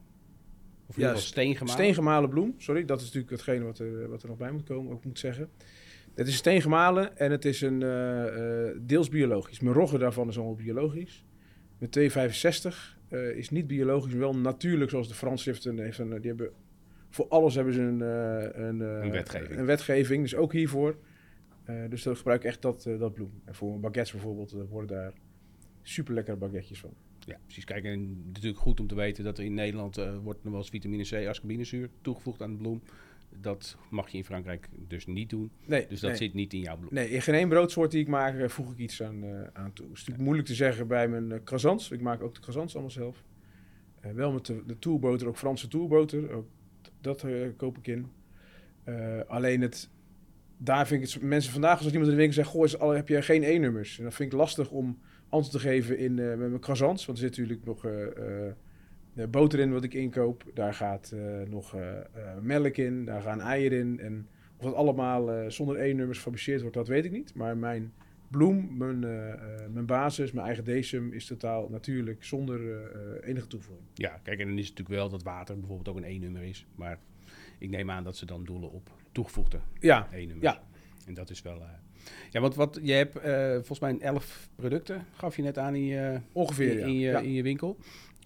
Of 0.87 0.95
ja, 0.95 1.15
steen 1.15 1.53
gemalen? 1.53 1.73
Steengemalen 1.73 2.29
bloem, 2.29 2.53
sorry. 2.57 2.85
Dat 2.85 2.99
is 2.99 3.05
natuurlijk 3.05 3.31
hetgene 3.31 3.63
wat 3.63 3.79
er, 3.79 4.09
wat 4.09 4.21
er 4.21 4.27
nog 4.27 4.37
bij 4.37 4.51
moet 4.51 4.63
komen, 4.63 4.93
ook 4.93 5.05
moet 5.05 5.19
zeggen. 5.19 5.49
Het 6.15 6.27
is 6.27 6.35
steen 6.35 6.61
gemalen 6.61 7.17
en 7.17 7.31
het 7.31 7.45
is 7.45 7.61
een 7.61 7.81
uh, 7.81 8.25
uh, 8.25 8.77
deels 8.81 9.09
biologisch. 9.09 9.59
Mijn 9.59 9.75
rogge 9.75 9.97
daarvan 9.97 10.27
is 10.27 10.37
allemaal 10.37 10.55
biologisch. 10.55 11.25
Mijn 11.77 11.91
265 11.91 12.97
uh, 13.09 13.29
is 13.29 13.49
niet 13.49 13.67
biologisch, 13.67 14.11
maar 14.11 14.19
wel 14.19 14.35
natuurlijk 14.37 14.89
zoals 14.89 15.07
de 15.07 15.13
Frans 15.13 15.45
heeft. 15.45 15.65
Een, 15.65 15.75
die 15.75 16.27
hebben, 16.27 16.51
voor 17.09 17.27
alles 17.27 17.55
hebben 17.55 17.73
ze 17.73 17.81
een, 17.81 17.99
een, 17.99 18.79
een, 18.79 19.11
wetgeving. 19.11 19.59
een 19.59 19.65
wetgeving. 19.65 20.21
Dus 20.21 20.35
ook 20.35 20.53
hiervoor. 20.53 20.97
dus 21.89 22.03
dan 22.03 22.17
gebruik 22.17 22.41
ik 22.41 22.47
echt 22.47 22.61
dat, 22.61 22.89
dat 22.99 23.13
bloem. 23.13 23.41
En 23.45 23.55
voor 23.55 23.79
baguettes 23.79 24.11
bijvoorbeeld 24.11 24.51
worden 24.69 24.97
daar 24.97 25.13
super 25.81 26.13
lekkere 26.13 26.37
baguetjes 26.37 26.79
van. 26.79 26.93
Ja, 27.27 27.39
precies. 27.43 27.63
Kijk, 27.63 27.83
en 27.83 28.23
natuurlijk 28.25 28.57
goed 28.57 28.79
om 28.79 28.87
te 28.87 28.95
weten 28.95 29.23
dat 29.23 29.37
er 29.37 29.43
in 29.43 29.53
Nederland 29.53 29.95
wordt 29.95 30.43
nog 30.43 30.51
wel 30.51 30.61
eens 30.61 30.69
vitamine 30.69 31.03
C, 31.03 31.27
ascorbinezuur 31.27 31.89
toegevoegd 32.01 32.41
aan 32.41 32.51
de 32.51 32.57
bloem. 32.57 32.81
Dat 33.41 33.77
mag 33.89 34.09
je 34.09 34.17
in 34.17 34.23
Frankrijk 34.23 34.69
dus 34.87 35.05
niet 35.05 35.29
doen. 35.29 35.51
Nee, 35.65 35.87
dus 35.87 35.99
dat 35.99 36.09
nee. 36.09 36.19
zit 36.19 36.33
niet 36.33 36.53
in 36.53 36.59
jouw 36.59 36.77
bloem. 36.77 36.93
Nee, 36.93 37.09
in 37.09 37.21
geen 37.21 37.35
één 37.35 37.49
broodsoort 37.49 37.91
die 37.91 38.01
ik 38.01 38.07
maak 38.07 38.49
voeg 38.49 38.71
ik 38.71 38.77
iets 38.77 39.03
aan, 39.03 39.23
uh, 39.23 39.41
aan 39.53 39.73
toe. 39.73 39.85
Het 39.85 39.95
is 39.95 39.99
natuurlijk 39.99 40.23
moeilijk 40.23 40.47
te 40.47 40.55
zeggen 40.55 40.87
bij 40.87 41.07
mijn 41.07 41.29
uh, 41.29 41.37
croissants. 41.43 41.91
Ik 41.91 42.01
maak 42.01 42.21
ook 42.21 42.33
de 42.33 42.39
croissants 42.39 42.73
allemaal 42.73 42.91
zelf. 42.91 43.23
Uh, 44.05 44.11
wel 44.11 44.31
met 44.31 44.45
de, 44.45 44.63
de 44.79 45.25
ook 45.25 45.37
Franse 45.37 45.67
tourboter. 45.67 46.31
Ook 46.31 46.47
dat 47.01 47.25
koop 47.57 47.77
ik 47.77 47.87
in. 47.87 48.07
alleen 49.27 49.61
het, 49.61 49.89
daar 50.57 50.87
vind 50.87 51.03
ik 51.03 51.13
het... 51.13 51.21
Mensen 51.21 51.51
vandaag 51.51 51.77
als 51.77 51.87
iemand 51.87 52.05
in 52.05 52.11
de 52.11 52.17
winkel 52.17 52.35
zegt... 52.35 52.49
Goh, 52.49 52.65
is, 52.65 52.79
al, 52.79 52.89
heb 52.89 53.07
je 53.07 53.21
geen 53.21 53.43
E-nummers? 53.43 53.97
En 53.97 54.03
dat 54.03 54.13
vind 54.13 54.31
ik 54.31 54.37
lastig 54.37 54.69
om 54.69 54.99
antwoord 55.29 55.51
te 55.51 55.69
geven 55.69 55.97
in, 55.97 56.13
met 56.13 56.37
mijn 56.37 56.59
croissants. 56.59 57.05
Want 57.05 57.17
er 57.17 57.23
zit 57.23 57.37
natuurlijk 57.37 57.65
nog 57.65 57.81
de 59.13 59.27
boter 59.27 59.59
in 59.59 59.71
wat 59.71 59.83
ik 59.83 59.93
inkoop. 59.93 60.43
Daar 60.53 60.73
gaat 60.73 61.15
nog 61.49 61.75
melk 62.41 62.77
in, 62.77 63.05
daar 63.05 63.21
gaan 63.21 63.41
eieren 63.41 63.79
in. 63.79 63.99
En 63.99 64.27
of 64.57 64.63
dat 64.63 64.73
allemaal 64.73 65.51
zonder 65.51 65.79
E-nummers 65.79 66.17
gefabriceerd 66.17 66.61
wordt, 66.61 66.75
dat 66.75 66.87
weet 66.87 67.05
ik 67.05 67.11
niet. 67.11 67.33
Maar 67.33 67.57
mijn 67.57 67.93
bloem, 68.27 68.77
mijn, 68.77 68.99
mijn 69.73 69.85
basis, 69.85 70.31
mijn 70.31 70.45
eigen 70.45 70.63
decem 70.63 71.13
is 71.13 71.25
totaal 71.25 71.69
natuurlijk 71.69 72.23
zonder 72.23 72.61
enige 73.23 73.47
toevoeging. 73.47 73.87
Ja, 73.93 74.19
kijk, 74.23 74.39
en 74.39 74.47
dan 74.47 74.57
is 74.57 74.67
het 74.67 74.77
natuurlijk 74.77 74.99
wel 74.99 75.09
dat 75.09 75.23
water 75.23 75.59
bijvoorbeeld 75.59 75.87
ook 75.87 75.97
een 75.97 76.11
E-nummer 76.11 76.43
is. 76.43 76.65
Maar 76.75 76.99
ik 77.59 77.69
neem 77.69 77.91
aan 77.91 78.03
dat 78.03 78.17
ze 78.17 78.25
dan 78.25 78.43
doelen 78.43 78.71
op 78.71 78.91
toegevoegde 79.11 79.59
ja. 79.79 80.07
E-nummers. 80.11 80.41
Ja. 80.41 80.63
En 81.05 81.13
dat 81.13 81.29
is 81.29 81.41
wel... 81.41 81.61
Ja, 82.31 82.39
want 82.39 82.55
wat, 82.55 82.79
je 82.81 82.93
hebt 82.93 83.19
volgens 83.53 83.79
mij 83.79 83.97
11 83.99 84.49
producten, 84.55 85.05
gaf 85.13 85.35
je 85.35 85.41
net 85.41 85.57
aan 85.57 85.75
in 85.75 85.85
je, 85.85 86.19
Ongeveer, 86.31 86.71
in, 86.71 86.77
ja. 86.79 86.85
in, 86.85 86.93
je, 86.93 87.09
ja. 87.09 87.19
in 87.19 87.33
je 87.33 87.43
winkel. 87.43 87.77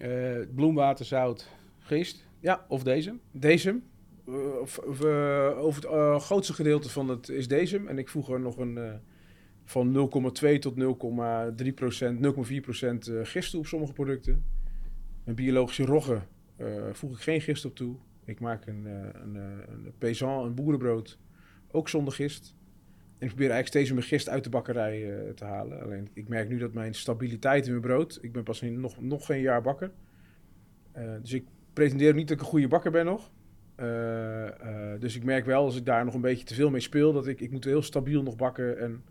Uh, 0.02 0.38
bloemwater, 0.56 1.06
zout, 1.06 1.50
gist. 1.80 2.26
Ja. 2.40 2.66
Of 2.68 2.84
deze? 2.84 3.16
Deze. 3.32 3.80
Uh, 4.28 4.36
uh, 5.02 5.64
over 5.64 6.14
het 6.14 6.24
grootste 6.24 6.54
gedeelte 6.54 6.90
van 6.90 7.10
het 7.10 7.30
is 7.30 7.48
deze. 7.48 7.82
En 7.88 7.98
ik 7.98 8.10
voeg 8.10 8.30
er 8.30 8.40
nog 8.40 8.58
een 8.58 9.00
van 9.66 10.10
0,2 10.54 10.60
tot 10.60 10.76
0,3 11.64 11.74
procent, 11.74 12.36
0,4 12.52 12.56
procent 12.62 13.12
gist 13.24 13.52
toe 13.52 13.60
op 13.60 13.68
sommige 13.68 13.94
producten. 13.94 14.44
Een 15.26 15.36
biologische 15.36 15.86
rogge 15.86 16.22
voeg 16.92 17.12
ik 17.12 17.22
geen 17.22 17.42
gist 17.42 17.66
op 17.66 17.76
toe. 17.76 17.96
Ik 18.26 18.40
maak 18.40 18.66
een, 18.66 18.86
een, 18.86 19.36
een 19.36 19.94
paysan, 19.98 20.46
een 20.46 20.54
boerenbrood, 20.54 21.18
ook 21.72 21.90
zonder 21.90 22.14
gist. 22.14 22.56
Ik 23.22 23.28
probeer 23.28 23.50
eigenlijk 23.52 23.68
steeds 23.68 23.92
mijn 23.92 24.06
gist 24.06 24.30
uit 24.30 24.44
de 24.44 24.50
bakkerij 24.50 25.02
uh, 25.02 25.30
te 25.30 25.46
halen. 25.46 25.82
Alleen 25.82 26.10
ik 26.14 26.28
merk 26.28 26.50
nu 26.50 26.58
dat 26.58 26.74
mijn 26.74 26.94
stabiliteit 26.94 27.66
in 27.66 27.72
mijn 27.72 27.84
brood. 27.84 28.20
Ik 28.22 28.32
ben 28.32 28.44
pas 28.44 28.62
nog, 28.62 29.02
nog 29.02 29.26
geen 29.26 29.42
jaar 29.42 29.62
bakker. 29.62 29.92
Uh, 30.98 31.12
dus 31.22 31.34
ik 31.34 31.46
pretendeer 31.74 32.14
niet 32.14 32.28
dat 32.28 32.38
ik 32.38 32.44
een 32.44 32.50
goede 32.50 32.68
bakker 32.68 32.92
ben 32.92 33.06
nog. 33.06 33.32
Uh, 33.78 34.50
dus 35.00 35.16
ik 35.16 35.24
merk 35.24 35.46
wel 35.46 35.64
als 35.64 35.76
ik 35.76 35.86
daar 35.86 36.06
nog 36.06 36.14
een 36.14 36.22
beetje 36.22 36.46
te 36.46 36.54
veel 36.54 36.70
mee 36.70 36.82
speel. 36.82 37.14
Dat 37.14 37.28
ik, 37.28 37.42
ik 37.42 37.52
moet 37.52 37.64
heel 37.64 37.82
stabiel 37.82 38.24
nog 38.24 38.36
bakken. 38.36 38.80
En 38.80 39.04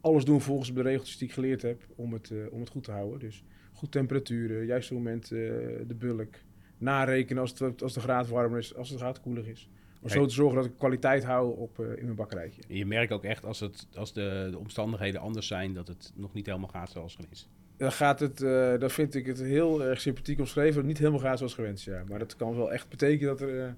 alles 0.00 0.24
doen 0.24 0.40
volgens 0.40 0.74
de 0.74 0.82
regeltjes 0.82 1.18
die 1.18 1.28
ik 1.28 1.34
geleerd 1.34 1.62
heb. 1.62 1.82
Om 1.94 2.12
het, 2.12 2.32
om 2.50 2.60
het 2.60 2.70
goed 2.70 2.84
te 2.84 2.92
houden. 2.92 3.18
Dus 3.18 3.44
goed 3.72 3.92
temperaturen, 3.92 4.66
juiste 4.66 4.94
moment 4.94 5.28
de 5.28 5.96
bulk. 5.98 6.34
Narekenen 6.78 7.42
als, 7.42 7.58
het, 7.58 7.82
als 7.82 7.94
de 7.94 8.00
graad 8.00 8.28
warmer 8.28 8.58
is, 8.58 8.74
als 8.74 8.90
de 8.90 8.96
graad 8.96 9.20
koeler 9.20 9.48
is. 9.48 9.70
Om 10.00 10.08
zo 10.08 10.26
te 10.26 10.34
zorgen 10.34 10.56
dat 10.56 10.64
ik 10.64 10.78
kwaliteit 10.78 11.24
hou 11.24 11.56
op, 11.56 11.78
uh, 11.78 11.96
in 11.96 12.04
mijn 12.04 12.16
bakkerijtje. 12.16 12.62
Je 12.68 12.86
merkt 12.86 13.12
ook 13.12 13.24
echt 13.24 13.44
als, 13.44 13.60
het, 13.60 13.86
als 13.94 14.12
de, 14.12 14.48
de, 14.50 14.58
omstandigheden 14.58 15.20
anders 15.20 15.46
zijn, 15.46 15.74
dat 15.74 15.88
het 15.88 16.12
nog 16.14 16.34
niet 16.34 16.46
helemaal 16.46 16.68
gaat 16.68 16.90
zoals 16.90 17.14
gewenst. 17.14 17.48
Dan 17.76 17.92
gaat 17.92 18.20
het, 18.20 18.40
uh, 18.40 18.78
dan 18.78 18.90
vind 18.90 19.14
ik 19.14 19.26
het 19.26 19.38
heel 19.38 19.84
erg 19.84 20.00
sympathiek 20.00 20.38
omschreven, 20.38 20.76
het 20.76 20.86
niet 20.86 20.98
helemaal 20.98 21.20
gaat 21.20 21.38
zoals 21.38 21.54
gewenst. 21.54 21.84
Ja. 21.84 22.02
Maar 22.08 22.18
dat 22.18 22.36
kan 22.36 22.56
wel 22.56 22.72
echt 22.72 22.88
betekenen 22.88 23.36
dat, 23.36 23.40
er, 23.40 23.54
uh, 23.54 23.72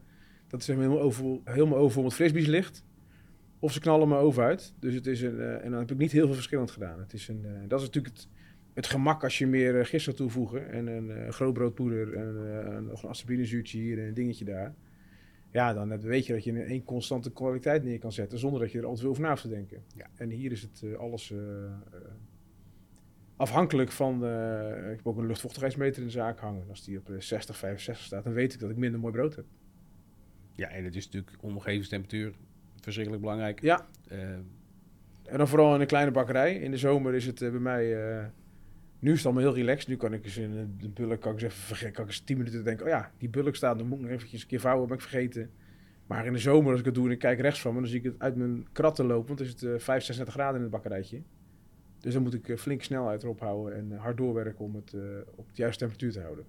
dat 0.48 0.66
het 0.66 0.76
helemaal 0.76 1.00
over, 1.00 1.38
helemaal 1.44 1.78
over 1.78 1.98
om 1.98 2.04
het 2.04 2.14
frisbies 2.14 2.46
ligt. 2.46 2.84
Of 3.58 3.72
ze 3.72 3.80
knallen 3.80 4.08
me 4.08 4.16
over 4.16 4.44
uit. 4.44 4.74
Dus 4.78 4.94
het 4.94 5.06
is 5.06 5.22
een, 5.22 5.40
en 5.40 5.70
dan 5.70 5.80
heb 5.80 5.90
ik 5.90 5.98
niet 5.98 6.12
heel 6.12 6.26
veel 6.26 6.34
verschillend 6.34 6.70
gedaan. 6.70 6.98
Het 6.98 7.12
is 7.12 7.28
een, 7.28 7.44
dat 7.68 7.80
is 7.80 7.86
natuurlijk 7.86 8.16
het, 8.16 8.28
het 8.74 8.86
gemak 8.86 9.22
als 9.24 9.38
je 9.38 9.46
meer 9.46 9.86
gist 9.86 10.04
zou 10.04 10.16
toevoegen. 10.16 10.70
En 10.70 10.86
een 10.86 11.32
grootbroodpoeder 11.32 12.14
en 12.14 12.86
nog 12.86 13.02
een 13.02 13.08
asperbinezuurtje 13.08 13.78
hier 13.78 13.98
en 13.98 14.06
een 14.06 14.14
dingetje 14.14 14.44
daar. 14.44 14.74
Ja, 15.50 15.72
dan 15.72 16.00
weet 16.00 16.26
je 16.26 16.32
dat 16.32 16.44
je 16.44 16.70
een 16.70 16.84
constante 16.84 17.32
kwaliteit 17.32 17.84
neer 17.84 17.98
kan 17.98 18.12
zetten 18.12 18.38
zonder 18.38 18.60
dat 18.60 18.72
je 18.72 18.78
er 18.78 18.84
altijd 18.84 19.00
veel 19.00 19.10
over 19.10 19.22
na 19.22 19.28
hoeft 19.28 19.42
te 19.42 19.48
denken. 19.48 19.82
Ja. 19.94 20.06
En 20.14 20.30
hier 20.30 20.52
is 20.52 20.62
het 20.62 20.82
uh, 20.84 20.96
alles 20.96 21.30
uh, 21.30 21.38
uh, 21.38 21.72
afhankelijk 23.36 23.92
van. 23.92 24.14
ik 24.90 24.96
heb 24.96 25.06
ook 25.06 25.18
een 25.18 25.26
luchtvochtigheidsmeter 25.26 26.00
in 26.00 26.06
de 26.06 26.12
zaak 26.12 26.38
hangen. 26.38 26.64
Als 26.68 26.84
die 26.84 26.98
op 26.98 27.10
60, 27.18 27.56
65 27.56 28.04
staat, 28.04 28.24
dan 28.24 28.32
weet 28.32 28.54
ik 28.54 28.60
dat 28.60 28.70
ik 28.70 28.76
minder 28.76 29.00
mooi 29.00 29.12
brood 29.12 29.36
heb. 29.36 29.44
Ja, 30.52 30.68
en 30.68 30.84
het 30.84 30.96
is 30.96 31.04
natuurlijk 31.04 31.42
omgevingstemperatuur 31.42 32.34
verschrikkelijk 32.80 33.22
belangrijk. 33.22 33.60
Ja. 33.60 33.86
Eh, 34.08 34.32
En 35.24 35.38
dan 35.38 35.48
vooral 35.48 35.74
in 35.74 35.80
een 35.80 35.86
kleine 35.86 36.10
bakkerij. 36.10 36.54
In 36.54 36.70
de 36.70 36.76
zomer 36.76 37.14
is 37.14 37.26
het 37.26 37.42
eh, 37.42 37.50
bij 37.50 37.60
mij... 37.60 38.18
eh, 38.18 38.24
nu 39.00 39.10
is 39.10 39.16
het 39.16 39.26
allemaal 39.26 39.42
heel 39.42 39.54
relaxed. 39.54 39.88
Nu 39.88 39.96
kan 39.96 40.12
ik 40.12 40.24
eens 40.24 40.36
in 40.36 40.76
de 40.78 40.88
bulk 40.88 41.20
kan 41.20 41.32
ik 41.32 41.42
eens 41.42 41.54
even. 41.54 41.92
Kan 41.92 42.04
ik 42.04 42.10
eens 42.10 42.20
10 42.20 42.36
minuten 42.36 42.64
denken... 42.64 42.84
Oh 42.84 42.90
ja, 42.90 43.12
die 43.18 43.28
bulk 43.28 43.56
staat. 43.56 43.78
Dan 43.78 43.86
moet 43.86 43.98
ik 43.98 44.04
nog 44.04 44.12
eventjes 44.12 44.42
een 44.42 44.48
keer 44.48 44.60
vouwen. 44.60 44.88
Ben 44.88 44.96
ik 44.96 45.02
vergeten. 45.02 45.50
Maar 46.06 46.26
in 46.26 46.32
de 46.32 46.38
zomer 46.38 46.70
als 46.70 46.80
ik 46.80 46.86
het 46.86 46.94
doe 46.94 47.06
en 47.06 47.10
ik 47.10 47.18
kijk 47.18 47.40
rechts 47.40 47.60
van 47.60 47.74
me... 47.74 47.80
Dan 47.80 47.88
zie 47.88 47.98
ik 47.98 48.04
het 48.04 48.14
uit 48.18 48.36
mijn 48.36 48.66
kratten 48.72 49.06
lopen. 49.06 49.26
Want 49.26 49.38
dan 49.38 49.46
is 49.46 49.52
het 49.52 49.62
eh 49.62 49.78
5, 49.78 50.04
36 50.04 50.34
graden 50.34 50.56
in 50.56 50.62
het 50.62 50.70
bakkerijtje. 50.70 51.22
Dus 52.00 52.12
dan 52.12 52.22
moet 52.22 52.34
ik 52.34 52.48
eh, 52.48 52.56
flink 52.56 52.82
snelheid 52.82 53.22
erop 53.22 53.40
houden. 53.40 53.76
En 53.76 53.92
eh, 53.92 54.00
hard 54.00 54.16
doorwerken 54.16 54.64
om 54.64 54.74
het 54.74 54.94
eh, 54.94 55.00
op 55.34 55.46
de 55.48 55.62
juiste 55.62 55.78
temperatuur 55.78 56.12
te 56.12 56.20
houden. 56.20 56.44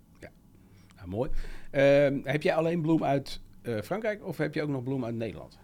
nou, 0.96 1.10
mooi. 1.10 1.30
Ehm, 1.72 2.20
heb 2.24 2.42
jij 2.42 2.56
alleen 2.56 2.82
bloem 2.82 3.04
uit 3.04 3.42
Frankrijk 3.84 4.26
of 4.26 4.38
heb 4.38 4.54
je 4.54 4.62
ook 4.62 4.70
nog 4.70 4.84
bloem 4.84 5.06
uit 5.06 5.16
Nederland? 5.16 5.60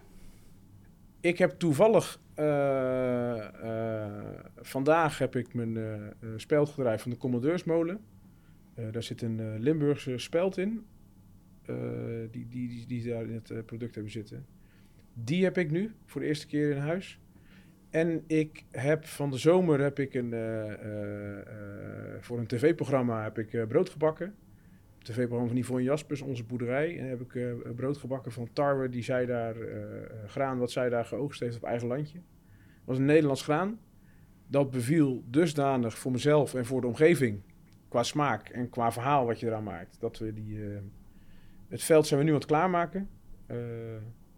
Ik 1.21 1.37
heb 1.37 1.51
toevallig... 1.51 2.19
eh, 2.33 3.37
eh, 4.05 4.45
vandaag 4.55 5.17
heb 5.17 5.35
ik 5.35 5.53
mijn 5.53 5.77
eh 5.77 5.93
speldbedrijf 6.35 7.01
van 7.01 7.11
de 7.11 7.17
Commandeursmolen. 7.17 7.99
Daar 8.91 9.03
zit 9.03 9.21
een 9.21 9.59
Limburgse 9.59 10.17
speld 10.17 10.57
in. 10.57 10.85
die, 12.31 12.47
die, 12.47 12.67
die, 12.67 12.85
die 12.87 13.09
daar 13.09 13.23
in 13.23 13.33
het 13.33 13.65
product 13.65 13.93
hebben 13.93 14.11
zitten. 14.11 14.45
Die 15.13 15.43
heb 15.43 15.57
ik 15.57 15.71
nu 15.71 15.91
voor 16.05 16.21
de 16.21 16.27
eerste 16.27 16.47
keer 16.47 16.71
in 16.71 16.77
huis. 16.77 17.19
En 17.89 18.23
ik 18.27 18.65
heb 18.71 19.05
van 19.05 19.29
de 19.29 19.37
zomer 19.37 19.79
heb 19.79 19.99
ik 19.99 20.13
een, 20.13 20.31
voor 22.19 22.39
een 22.39 22.47
tv-programma 22.47 23.23
heb 23.23 23.37
ik 23.37 23.67
brood 23.67 23.89
gebakken. 23.89 24.35
TV-programma 25.07 25.47
van 25.47 25.57
Yvonne 25.57 25.83
Jaspers, 25.83 26.21
onze 26.21 26.43
boerderij. 26.43 26.99
En 26.99 27.09
heb 27.09 27.21
ik 27.21 27.35
eh, 27.35 27.51
brood 27.75 27.97
gebakken 27.97 28.31
van 28.31 28.49
tarwe 28.53 28.89
die 28.89 29.03
zij 29.03 29.25
daar, 29.25 29.55
eh, 29.55 30.03
eh, 30.03 30.09
graan 30.27 30.57
wat 30.57 30.71
zij 30.71 30.89
daar 30.89 31.05
geoogst 31.05 31.39
heeft 31.39 31.55
op 31.55 31.63
eigen 31.63 31.87
landje. 31.87 32.17
Dat 32.17 32.85
was 32.85 32.97
een 32.97 33.05
Nederlands 33.05 33.43
graan. 33.43 33.79
Dat 34.47 34.71
beviel 34.71 35.23
dusdanig 35.25 35.97
voor 35.97 36.11
mezelf 36.11 36.53
en 36.53 36.65
voor 36.65 36.81
de 36.81 36.87
omgeving, 36.87 37.41
qua 37.89 38.03
smaak 38.03 38.49
en 38.49 38.69
qua 38.69 38.91
verhaal 38.91 39.25
wat 39.25 39.39
je 39.39 39.47
eraan 39.47 39.63
maakt. 39.63 39.99
Dat 39.99 40.17
we 40.17 40.33
die, 40.33 40.59
het 41.67 41.83
veld 41.83 42.07
zijn 42.07 42.19
we 42.19 42.25
nu 42.25 42.31
aan 42.31 42.37
het 42.37 42.47
klaarmaken. 42.47 43.09
We 43.45 43.53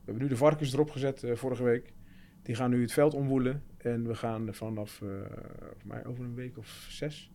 hebben 0.06 0.24
nu 0.24 0.30
de 0.30 0.38
varkens 0.38 0.74
erop 0.74 0.90
gezet 0.90 1.24
vorige 1.34 1.64
week. 1.64 1.94
Die 2.42 2.56
gaan 2.56 2.70
nu 2.70 2.82
het 2.82 2.94
veld 2.94 3.14
omwoelen. 3.14 3.64
En 3.78 4.08
we 4.08 4.16
gaan 4.16 4.54
vanaf, 4.54 5.02
over 6.06 6.24
een 6.24 6.36
week 6.36 6.58
of 6.58 6.88
zes, 6.90 7.32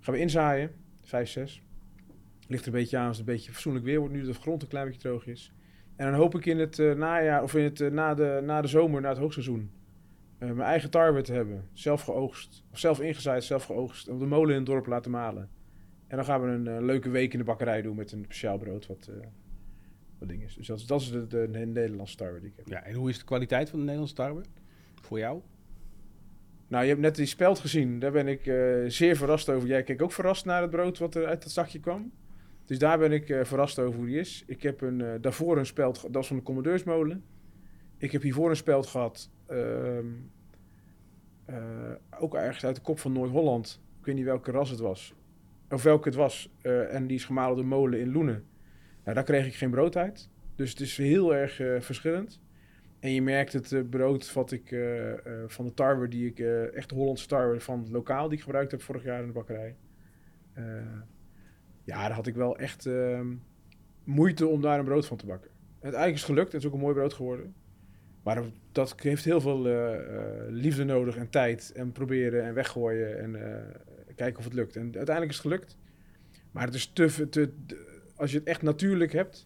gaan 0.00 0.14
we 0.14 0.20
inzaaien. 0.20 0.70
Vijf, 1.02 1.28
zes. 1.28 1.62
Ligt 2.48 2.66
er 2.66 2.72
een 2.72 2.78
beetje 2.78 2.96
aan 2.98 3.08
als 3.08 3.18
het 3.18 3.26
een 3.28 3.34
beetje 3.34 3.52
fatsoenlijk 3.52 3.84
weer 3.84 3.98
wordt 3.98 4.14
nu 4.14 4.22
de 4.24 4.34
grond 4.34 4.62
een 4.62 4.68
klein 4.68 4.86
beetje 4.86 5.00
droog 5.00 5.26
is. 5.26 5.52
En 5.96 6.06
dan 6.10 6.14
hoop 6.20 6.34
ik 6.34 6.46
in 6.46 6.58
het 6.58 6.78
eh, 6.78 6.92
najaar 6.94 7.42
of 7.42 7.54
in 7.54 7.64
het, 7.64 7.80
eh, 7.80 7.90
na, 7.90 8.14
de, 8.14 8.40
na 8.44 8.60
de 8.60 8.68
zomer, 8.68 9.00
na 9.00 9.08
het 9.08 9.18
hoogseizoen, 9.18 9.70
eh, 10.38 10.48
mijn 10.48 10.68
eigen 10.68 10.90
tarwe 10.90 11.22
te 11.22 11.32
hebben. 11.32 11.68
Zelf 11.72 12.02
geoogst, 12.02 12.64
of 12.72 12.78
zelf 12.78 13.00
ingezaaid, 13.00 13.44
zelf 13.44 13.64
geoogst. 13.64 14.08
Op 14.08 14.18
de 14.18 14.26
molen 14.26 14.50
in 14.50 14.56
het 14.56 14.66
dorp 14.66 14.86
laten 14.86 15.10
malen. 15.10 15.48
En 16.06 16.16
dan 16.16 16.24
gaan 16.26 16.40
we 16.42 16.70
een 16.70 16.84
leuke 16.84 17.08
week 17.10 17.32
in 17.32 17.38
de 17.38 17.44
bakkerij 17.44 17.82
doen 17.82 17.96
met 17.96 18.12
een 18.12 18.24
speciaal 18.24 18.58
brood 18.58 18.86
wat, 18.86 19.10
wat 20.18 20.28
ding 20.28 20.42
is. 20.42 20.54
Dus 20.54 20.66
dat, 20.66 20.78
is- 20.78 20.86
dat 20.86 21.00
is 21.00 21.10
de, 21.10 21.26
de, 21.26 21.48
de 21.50 21.58
Nederlandse 21.58 22.16
tarwe 22.16 22.40
die 22.40 22.50
ik 22.50 22.56
heb. 22.56 22.68
Ja, 22.68 22.82
en 22.84 22.94
hoe 22.94 23.08
is 23.10 23.18
de 23.18 23.24
kwaliteit 23.24 23.68
van 23.68 23.78
de 23.78 23.84
Nederlandse 23.84 24.16
tarwe 24.16 24.42
voor 25.02 25.18
jou? 25.18 25.40
Nou, 26.68 26.82
je 26.82 26.88
hebt 26.88 27.00
net 27.00 27.14
die 27.14 27.26
speld 27.26 27.58
gezien. 27.58 27.98
Daar 27.98 28.12
ben 28.12 28.28
ik 28.28 28.42
zeer 28.92 29.16
verrast 29.16 29.48
over. 29.50 29.68
Jij 29.68 29.82
keek 29.82 30.02
ook 30.02 30.12
verrast 30.12 30.44
naar 30.44 30.60
het 30.62 30.70
brood 30.70 30.98
wat 30.98 31.14
er 31.14 31.26
uit 31.26 31.42
dat 31.42 31.52
zakje 31.52 31.80
kwam. 31.80 32.12
Dus 32.64 32.78
daar 32.78 32.98
ben 32.98 33.12
ik 33.12 33.28
eh, 33.28 33.44
verrast 33.44 33.78
over 33.78 33.98
hoe 33.98 34.06
die 34.06 34.18
is. 34.18 34.44
Ik 34.46 34.62
heb 34.62 34.80
een, 34.80 35.00
eh, 35.00 35.14
daarvoor 35.20 35.58
een 35.58 35.66
speld, 35.66 36.02
dat 36.02 36.14
was 36.14 36.26
van 36.26 36.36
de 36.36 36.42
commandeursmolen. 36.42 37.24
Ik 37.98 38.12
heb 38.12 38.22
hiervoor 38.22 38.50
een 38.50 38.56
speld 38.56 38.86
gehad, 38.86 39.30
ehm, 39.46 40.06
eh, 41.44 41.92
ook 42.18 42.34
ergens 42.34 42.64
uit 42.64 42.74
de 42.76 42.82
kop 42.82 42.98
van 42.98 43.12
Noord-Holland. 43.12 43.82
Ik 44.00 44.06
weet 44.06 44.14
niet 44.14 44.24
welke 44.24 44.50
ras 44.50 44.70
het 44.70 44.80
was. 44.80 45.14
Of 45.70 45.82
welke 45.82 46.08
het 46.08 46.16
was. 46.16 46.52
En 46.62 47.06
die 47.06 47.16
is 47.16 47.24
gemalen 47.24 47.56
de 47.56 47.62
molen 47.62 48.00
in 48.00 48.12
Loenen. 48.12 48.44
Nou, 49.02 49.14
daar 49.14 49.24
kreeg 49.24 49.46
ik 49.46 49.54
geen 49.54 49.70
brood 49.70 49.96
uit. 49.96 50.30
Dus 50.56 50.70
het 50.70 50.80
is 50.80 50.96
heel 50.96 51.34
erg 51.34 51.84
verschillend. 51.84 52.40
En 53.00 53.12
je 53.12 53.22
merkt 53.22 53.52
het 53.52 53.90
brood 53.90 54.32
wat 54.32 54.52
ik 54.52 54.68
van 55.46 55.64
de 55.64 55.74
tarwe, 55.74 56.08
die 56.08 56.26
ik 56.26 56.38
eh, 56.38 56.76
echt 56.76 56.90
Hollandse 56.90 57.26
tarwe 57.26 57.60
van 57.60 57.78
het 57.78 57.88
lokaal 57.88 58.28
die 58.28 58.38
ik 58.38 58.44
gebruikt 58.44 58.70
heb 58.70 58.82
vorig 58.82 59.04
jaar 59.04 59.20
in 59.20 59.26
de 59.26 59.32
bakkerij. 59.32 59.76
Ja, 61.84 62.00
daar 62.06 62.12
had 62.12 62.26
ik 62.26 62.34
wel 62.34 62.56
echt 62.58 62.86
ehm, 62.86 63.34
moeite 64.04 64.46
om 64.46 64.60
daar 64.60 64.78
een 64.78 64.84
brood 64.84 65.06
van 65.06 65.16
te 65.16 65.26
bakken. 65.26 65.50
Uiteindelijk 65.72 66.14
is 66.14 66.20
het 66.20 66.30
gelukt, 66.30 66.52
het 66.52 66.60
is 66.62 66.68
ook 66.68 66.74
een 66.74 66.80
mooi 66.80 66.94
brood 66.94 67.12
geworden. 67.12 67.54
Maar 68.22 68.42
dat 68.72 68.94
heeft 69.00 69.24
heel 69.24 69.40
veel 69.40 69.66
eh, 69.66 69.94
eh, 69.94 70.32
liefde 70.48 70.84
nodig 70.84 71.16
en 71.16 71.30
tijd 71.30 71.72
en 71.74 71.92
proberen 71.92 72.44
en 72.44 72.54
weggooien 72.54 73.18
en 73.18 73.54
eh, 73.54 73.62
kijken 74.14 74.38
of 74.38 74.44
het 74.44 74.54
lukt. 74.54 74.76
En 74.76 74.82
uiteindelijk 74.82 75.30
is 75.30 75.36
het 75.36 75.46
gelukt. 75.46 75.76
Maar 76.50 76.64
het 76.64 76.74
is 76.74 76.86
te, 76.86 77.28
te, 77.28 77.50
als 78.16 78.30
je 78.32 78.38
het 78.38 78.46
echt 78.46 78.62
natuurlijk 78.62 79.12
hebt, 79.12 79.44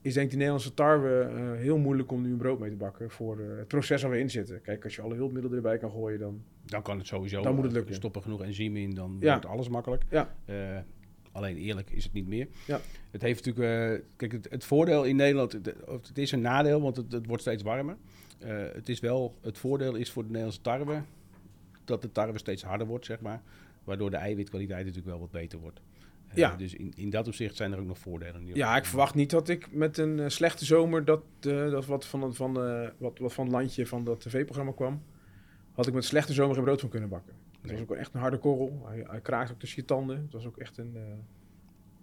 is 0.00 0.12
denk 0.12 0.24
ik 0.24 0.30
die 0.30 0.38
Nederlandse 0.38 0.74
tarwe 0.74 1.30
heel 1.56 1.78
moeilijk 1.78 2.10
om 2.12 2.22
nu 2.22 2.30
een 2.30 2.36
brood 2.36 2.58
mee 2.58 2.70
te 2.70 2.76
bakken 2.76 3.10
voor 3.10 3.38
het 3.38 3.68
proces 3.68 4.02
waar 4.02 4.10
we 4.10 4.18
in 4.18 4.30
zitten. 4.30 4.60
Kijk, 4.60 4.84
als 4.84 4.96
je 4.96 5.02
alle 5.02 5.14
hulpmiddelen 5.14 5.56
erbij 5.56 5.78
kan 5.78 5.90
gooien, 5.90 6.18
dan... 6.18 6.42
Dan 6.64 6.82
kan 6.82 6.98
het 6.98 7.06
sowieso. 7.06 7.42
Dan 7.42 7.54
moet 7.54 7.64
het 7.64 7.72
lukken. 7.72 7.94
Stoppen 7.94 8.22
genoeg 8.22 8.42
enzymen 8.42 8.80
in, 8.82 8.94
dan 8.94 9.16
Ja. 9.20 9.30
wordt 9.32 9.46
alles 9.46 9.68
makkelijk. 9.68 10.02
Ja. 10.10 10.34
Alleen 11.36 11.56
eerlijk 11.56 11.90
is 11.90 12.04
het 12.04 12.12
niet 12.12 12.26
meer. 12.26 12.48
Ja. 12.66 12.80
Het 13.10 13.22
heeft 13.22 13.44
natuurlijk... 13.44 13.98
eh, 14.00 14.06
kijk, 14.16 14.32
het, 14.32 14.46
het 14.50 14.64
voordeel 14.64 15.04
in 15.04 15.16
Nederland... 15.16 15.52
Het, 15.52 15.74
of 15.86 16.08
het 16.08 16.18
is 16.18 16.32
een 16.32 16.40
nadeel, 16.40 16.80
want 16.80 16.96
het, 16.96 17.12
het 17.12 17.26
wordt 17.26 17.42
steeds 17.42 17.62
warmer. 17.62 17.96
Eh, 18.38 18.56
het 18.72 18.88
is 18.88 19.00
wel... 19.00 19.34
Het 19.40 19.58
voordeel 19.58 19.94
is 19.94 20.10
voor 20.10 20.22
de 20.22 20.28
Nederlandse 20.28 20.60
tarwe... 20.60 21.02
dat 21.84 22.02
de 22.02 22.12
tarwe 22.12 22.38
steeds 22.38 22.62
harder 22.62 22.86
wordt, 22.86 23.04
zeg 23.06 23.20
maar. 23.20 23.42
Waardoor 23.84 24.10
de 24.10 24.16
eiwitkwaliteit 24.16 24.80
natuurlijk 24.80 25.06
wel 25.10 25.20
wat 25.20 25.30
beter 25.30 25.58
wordt. 25.58 25.80
Eh, 26.28 26.36
Ja. 26.36 26.56
Dus 26.56 26.74
in, 26.74 26.92
in 26.96 27.10
dat 27.10 27.26
opzicht 27.26 27.56
zijn 27.56 27.72
er 27.72 27.78
ook 27.78 27.86
nog 27.86 27.98
voordelen. 27.98 28.46
Ja, 28.46 28.76
ik 28.76 28.84
verwacht 28.84 29.14
niet 29.14 29.30
dat 29.30 29.48
ik 29.48 29.72
met 29.72 29.98
een 29.98 30.30
slechte 30.30 30.64
zomer 30.64 31.04
dat, 31.04 31.22
dat 31.40 31.86
wat 31.86 32.06
van, 32.06 32.34
van, 32.34 32.52
wat, 32.98 33.18
wat 33.18 33.32
van 33.32 33.44
het 33.44 33.54
landje 33.54 33.86
van 33.86 34.04
dat 34.04 34.20
tv-programma 34.20 34.72
kwam, 34.72 35.02
had 35.72 35.86
ik 35.86 35.94
met 35.94 36.04
slechte 36.04 36.32
zomer 36.32 36.54
geen 36.54 36.64
brood 36.64 36.80
van 36.80 36.88
kunnen 36.88 37.08
bakken. 37.08 37.34
Het 37.70 37.78
was 37.80 37.90
ook 37.90 37.96
echt 37.96 38.14
een 38.14 38.20
harde 38.20 38.38
korrel. 38.38 38.82
Hij, 38.88 39.04
hij 39.08 39.20
kraakt 39.20 39.50
ook 39.50 39.58
tussen 39.58 39.80
je 39.80 39.86
tanden. 39.86 40.16
Het 40.22 40.32
was 40.32 40.46
ook 40.46 40.56
echt 40.56 40.78
een... 40.78 40.92
eh, 40.94 41.02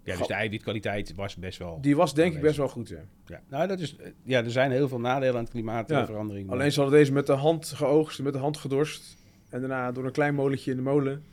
Ja, 0.03 0.17
dus 0.17 0.27
de 0.27 0.33
eiwitkwaliteit 0.33 1.15
was 1.15 1.35
best 1.35 1.57
wel... 1.59 1.81
die 1.81 1.95
was 1.95 2.13
denk 2.13 2.33
ik 2.35 2.41
best 2.41 2.57
wel 2.57 2.67
goed, 2.69 2.89
ja. 2.89 2.99
Ja, 3.25 3.41
nou, 3.49 3.67
dat 3.67 3.79
is, 3.79 3.95
eh, 3.95 4.11
ja, 4.23 4.43
er 4.43 4.51
zijn 4.51 4.71
heel 4.71 4.87
veel 4.87 4.99
nadelen 4.99 5.35
aan 5.35 5.41
het 5.43 5.49
klimaatverandering. 5.51 6.45
maar- 6.47 6.55
Alleen 6.55 6.71
ze 6.71 6.79
hadden 6.81 6.99
deze 6.99 7.13
met 7.13 7.25
de 7.27 7.33
hand 7.33 7.65
geoogst, 7.67 8.21
met 8.21 8.33
de 8.33 8.39
hand 8.39 8.57
gedorst. 8.57 9.15
En 9.49 9.59
daarna 9.59 9.91
door 9.91 10.05
een 10.05 10.11
klein 10.11 10.35
molentje 10.35 10.71
in 10.71 10.77
de 10.77 10.83
molen. 10.83 11.23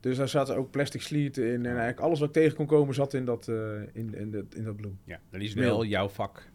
Dus 0.00 0.16
daar 0.16 0.28
zaten 0.28 0.56
ook 0.56 0.70
plastic 0.70 1.00
slieten 1.02 1.44
in. 1.46 1.54
En 1.54 1.64
eigenlijk 1.66 2.00
alles 2.00 2.18
wat 2.18 2.28
ik 2.28 2.34
tegen 2.34 2.56
kon 2.56 2.66
komen 2.66 2.94
zat 2.94 3.14
in 3.14 3.24
dat, 3.24 3.48
eh, 3.48 3.56
in, 3.92 4.14
in, 4.14 4.30
dat, 4.30 4.44
in 4.54 4.64
dat 4.64 4.76
bloem. 4.76 4.98
Ja, 5.04 5.20
dan 5.30 5.40
is 5.40 5.54
wel 5.54 5.84
jouw 5.84 6.08
vak. 6.08 6.48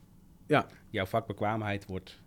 Ja. 0.47 0.67
Jouw 0.89 1.05
vakbekwaamheid 1.05 1.85
wordt 1.85 2.21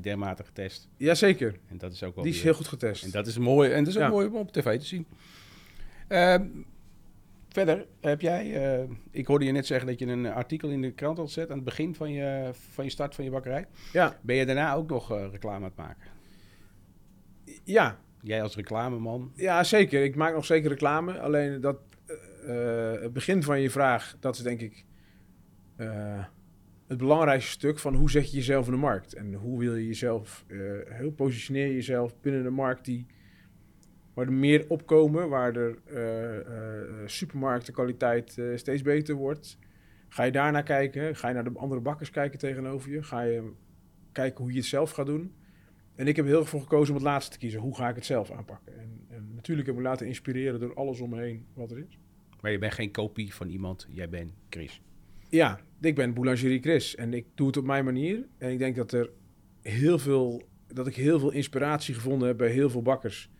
dermate 0.00 0.44
getest. 0.44 0.88
Jazeker, 0.96 1.54
En 1.68 1.78
dat 1.78 1.92
is 1.92 2.02
ook 2.02 2.14
wel 2.14 2.24
die 2.24 2.32
is 2.32 2.38
weer- 2.38 2.46
heel 2.48 2.56
goed 2.58 2.68
getest. 2.68 3.04
En 3.04 3.10
dat 3.10 3.26
is 3.26 3.38
mooi. 3.38 3.70
En 3.70 3.78
dat 3.84 3.88
is 3.88 3.96
ook 3.96 4.02
Ja. 4.02 4.08
mooi 4.08 4.26
om 4.26 4.34
op 4.34 4.52
tv 4.52 4.78
te 4.78 4.86
zien. 4.86 5.06
Ehm, 6.08 6.46
verder 7.48 7.86
heb 8.00 8.20
jij... 8.20 8.74
eh, 8.82 8.88
ik 9.10 9.26
hoorde 9.26 9.44
je 9.44 9.52
net 9.52 9.66
zeggen 9.66 9.86
dat 9.86 9.98
je 9.98 10.06
een 10.06 10.26
artikel 10.26 10.68
in 10.68 10.80
de 10.80 10.92
krant 10.92 11.16
had 11.18 11.26
gezet... 11.26 11.48
aan 11.50 11.56
het 11.56 11.64
begin 11.64 11.94
van 11.94 12.12
je, 12.12 12.50
van 12.72 12.84
je 12.84 12.90
start 12.90 13.14
van 13.14 13.24
je 13.24 13.30
bakkerij. 13.30 13.66
Ja, 13.92 14.18
Ben 14.22 14.36
je 14.36 14.46
daarna 14.46 14.74
ook 14.74 14.88
nog 14.90 15.12
eh, 15.12 15.26
reclame 15.30 15.56
aan 15.56 15.62
het 15.62 15.76
maken? 15.76 16.06
ja, 17.64 17.98
Jij 18.22 18.42
als 18.42 18.56
reclameman. 18.56 19.32
Ja, 19.34 19.64
zeker. 19.64 20.04
Ik 20.04 20.14
maak 20.16 20.34
nog 20.34 20.44
zeker 20.44 20.68
reclame. 20.70 21.18
Alleen 21.20 21.60
dat 21.60 21.76
eh, 22.46 22.92
het 23.02 23.12
begin 23.12 23.42
van 23.42 23.60
je 23.60 23.70
vraag, 23.70 24.16
dat 24.20 24.36
is 24.36 24.42
denk 24.42 24.60
ik 24.60 24.84
het 26.86 26.98
belangrijkste 26.98 27.50
stuk 27.50 27.78
van 27.78 27.94
hoe 27.94 28.10
zet 28.10 28.30
je 28.30 28.36
jezelf 28.36 28.66
in 28.66 28.72
de 28.72 28.78
markt. 28.78 29.14
En 29.14 29.34
hoe 29.34 29.58
wil 29.58 29.74
je 29.74 29.86
jezelf, 29.86 30.44
eh 30.46 31.00
hoe 31.00 31.12
positioneer 31.12 31.66
je 31.66 31.74
jezelf 31.74 32.20
binnen 32.20 32.42
de 32.42 32.50
markt 32.50 32.84
die, 32.84 33.06
waar 34.14 34.26
er 34.26 34.32
meer 34.32 34.64
opkomen, 34.68 35.28
waar 35.28 35.56
er 35.56 35.78
eh, 35.84 37.06
supermarktenkwaliteit 37.06 38.40
steeds 38.54 38.82
beter 38.82 39.14
wordt. 39.14 39.58
Ga 40.08 40.22
je 40.22 40.32
daarnaar 40.32 40.62
kijken? 40.62 41.16
Ga 41.16 41.28
je 41.28 41.34
naar 41.34 41.44
de 41.44 41.58
andere 41.58 41.80
bakkers 41.80 42.10
kijken 42.10 42.38
tegenover 42.38 42.90
je? 42.90 43.02
Ga 43.02 43.20
je 43.22 43.52
kijken 44.12 44.42
hoe 44.42 44.52
je 44.52 44.58
het 44.58 44.66
zelf 44.66 44.90
gaat 44.90 45.06
doen? 45.06 45.34
En 45.94 46.06
ik 46.06 46.16
heb 46.16 46.26
heel 46.26 46.38
erg 46.38 46.48
voor 46.48 46.60
gekozen 46.60 46.94
om 46.94 47.00
het 47.00 47.10
laatste 47.10 47.32
te 47.32 47.38
kiezen. 47.38 47.60
Hoe 47.60 47.76
ga 47.76 47.88
ik 47.88 47.94
het 47.94 48.04
zelf 48.04 48.30
aanpakken? 48.30 48.78
En, 48.78 49.06
en 49.08 49.34
natuurlijk 49.34 49.66
heb 49.66 49.76
ik 49.76 49.82
me 49.82 49.88
laten 49.88 50.06
inspireren 50.06 50.60
door 50.60 50.74
alles 50.74 51.00
om 51.00 51.10
me 51.10 51.20
heen 51.20 51.46
wat 51.54 51.70
er 51.70 51.78
is. 51.78 51.98
Maar 52.40 52.50
je 52.50 52.58
bent 52.58 52.72
geen 52.72 52.90
kopie 52.90 53.34
van 53.34 53.48
iemand. 53.48 53.86
Jij 53.90 54.08
bent 54.08 54.32
Chris. 54.48 54.80
Ja, 55.28 55.60
ik 55.80 55.94
ben 55.94 56.14
Boulangerie 56.14 56.60
Chris 56.60 56.94
en 56.94 57.14
ik 57.14 57.26
doe 57.34 57.46
het 57.46 57.56
op 57.56 57.64
mijn 57.64 57.84
manier. 57.84 58.26
En 58.38 58.50
ik 58.50 58.58
denk 58.58 58.76
dat 58.76 58.92
er 58.92 59.10
heel 59.62 59.98
veel, 59.98 60.42
dat 60.66 60.86
ik 60.86 60.96
heel 60.96 61.18
veel 61.18 61.32
inspiratie 61.32 61.94
gevonden 61.94 62.28
heb 62.28 62.36
bij 62.36 62.50
heel 62.50 62.70
veel 62.70 62.82
bakkers. 62.82 63.30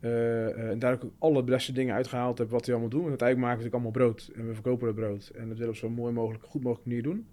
Eh, 0.00 0.46
eh, 0.46 0.70
en 0.70 0.78
daar 0.78 0.92
ook 0.92 1.12
alle 1.18 1.44
beste 1.44 1.72
dingen 1.72 1.94
uitgehaald 1.94 2.38
heb 2.38 2.50
wat 2.50 2.64
die 2.64 2.72
allemaal 2.72 2.90
doen. 2.90 3.00
Want 3.00 3.22
uiteindelijk 3.22 3.48
maken 3.48 3.64
we 3.64 3.70
natuurlijk 3.70 3.96
allemaal 3.96 4.12
brood. 4.12 4.36
En 4.36 4.46
we 4.48 4.54
verkopen 4.54 4.86
dat 4.86 4.94
brood. 4.94 5.28
En 5.28 5.48
dat 5.48 5.58
willen 5.58 5.62
we 5.64 5.68
op 5.68 5.76
zo'n 5.76 5.92
mooi 5.92 6.12
mogelijk, 6.12 6.44
goed 6.44 6.62
mogelijk 6.62 6.86
manier 6.86 7.02
doen. 7.02 7.26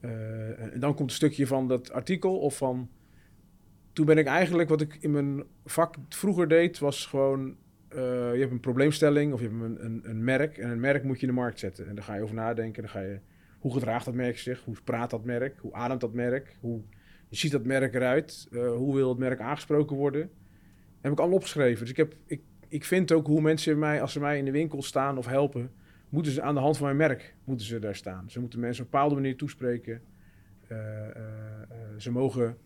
Eh, 0.00 0.72
en 0.72 0.80
dan 0.80 0.94
komt 0.94 1.10
een 1.10 1.16
stukje 1.16 1.46
van 1.46 1.68
dat 1.68 1.92
artikel 1.92 2.38
of 2.38 2.56
van... 2.56 2.90
Toen 3.92 4.06
ben 4.06 4.18
ik 4.18 4.26
eigenlijk, 4.26 4.68
wat 4.68 4.80
ik 4.80 4.96
in 5.00 5.10
mijn 5.10 5.44
vak 5.64 5.94
vroeger 6.08 6.48
deed, 6.48 6.78
was 6.78 7.06
gewoon... 7.06 7.56
eh, 7.90 8.32
je 8.34 8.40
hebt 8.40 8.52
een 8.52 8.60
probleemstelling 8.60 9.32
of 9.32 9.40
je 9.40 9.48
hebt 9.48 9.80
een, 9.80 10.00
een, 10.02 10.24
merk. 10.24 10.58
En 10.58 10.70
een 10.70 10.80
merk 10.80 11.04
moet 11.04 11.20
je 11.20 11.26
in 11.26 11.34
de 11.34 11.40
markt 11.40 11.58
zetten. 11.58 11.88
En 11.88 11.94
daar 11.94 12.04
ga 12.04 12.14
je 12.14 12.22
over 12.22 12.34
nadenken. 12.34 12.82
Dan 12.82 12.90
ga 12.90 13.00
je, 13.00 13.18
hoe 13.58 13.72
gedraagt 13.72 14.04
dat 14.04 14.14
merk 14.14 14.38
zich? 14.38 14.64
Hoe 14.64 14.74
praat 14.84 15.10
dat 15.10 15.24
merk? 15.24 15.58
Hoe 15.58 15.72
ademt 15.72 16.00
dat 16.00 16.12
merk? 16.12 16.56
Hoe 16.60 16.82
ziet 17.30 17.52
dat 17.52 17.64
merk 17.64 17.94
eruit? 17.94 18.48
Eh, 18.52 18.72
hoe 18.72 18.94
wil 18.94 19.08
het 19.08 19.18
merk 19.18 19.40
aangesproken 19.40 19.96
worden? 19.96 20.30
heb 21.00 21.12
ik 21.12 21.18
allemaal 21.18 21.36
opgeschreven. 21.36 21.80
Dus 21.80 21.90
ik, 21.90 21.96
heb, 21.96 22.14
ik, 22.26 22.40
ik 22.68 22.84
vind 22.84 23.12
ook 23.12 23.26
hoe 23.26 23.40
mensen 23.40 23.78
mij, 23.78 24.00
als 24.02 24.12
ze 24.12 24.20
mij 24.20 24.38
in 24.38 24.44
de 24.44 24.50
winkel 24.50 24.82
staan 24.82 25.18
of 25.18 25.26
helpen, 25.26 25.70
moeten 26.08 26.32
ze 26.32 26.42
aan 26.42 26.54
de 26.54 26.60
hand 26.60 26.76
van 26.76 26.86
mijn 26.86 26.98
merk 26.98 27.34
moeten 27.44 27.66
ze 27.66 27.78
daar 27.78 27.94
staan. 27.96 28.30
Ze 28.30 28.40
moeten 28.40 28.60
mensen 28.60 28.84
op 28.84 28.92
een 28.92 28.98
bepaalde 28.98 29.20
manier 29.20 29.36
toespreken. 29.36 30.02
Eh, 30.68 30.78
ze 31.96 32.10
mogen. 32.10 32.56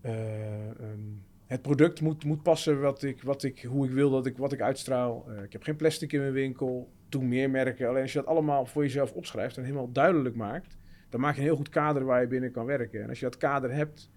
eh, 0.00 0.68
ehm, 0.70 1.00
het 1.48 1.62
product 1.62 2.00
moet, 2.00 2.24
moet 2.24 2.42
passen 2.42 2.80
wat 2.80 3.02
ik, 3.02 3.22
wat 3.22 3.42
ik, 3.42 3.62
hoe 3.62 3.86
ik 3.86 3.92
wil 3.92 4.10
dat 4.10 4.26
ik, 4.26 4.36
wat 4.36 4.52
ik 4.52 4.60
uitstraal. 4.60 5.26
Eh, 5.28 5.42
ik 5.42 5.52
heb 5.52 5.62
geen 5.62 5.76
plastic 5.76 6.12
in 6.12 6.20
mijn 6.20 6.32
winkel. 6.32 6.92
Doe 7.08 7.24
meer 7.24 7.50
merken. 7.50 7.88
Alleen 7.88 8.02
als 8.02 8.12
je 8.12 8.18
dat 8.18 8.28
allemaal 8.28 8.66
voor 8.66 8.82
jezelf 8.82 9.12
opschrijft 9.12 9.56
en 9.56 9.62
helemaal 9.62 9.92
duidelijk 9.92 10.34
maakt, 10.34 10.76
dan 11.08 11.20
maak 11.20 11.34
je 11.34 11.40
een 11.40 11.46
heel 11.46 11.56
goed 11.56 11.68
kader 11.68 12.04
waar 12.04 12.20
je 12.20 12.26
binnen 12.26 12.50
kan 12.50 12.66
werken. 12.66 13.02
En 13.02 13.08
als 13.08 13.18
je 13.18 13.24
dat 13.24 13.36
kader 13.36 13.72
hebt, 13.72 14.10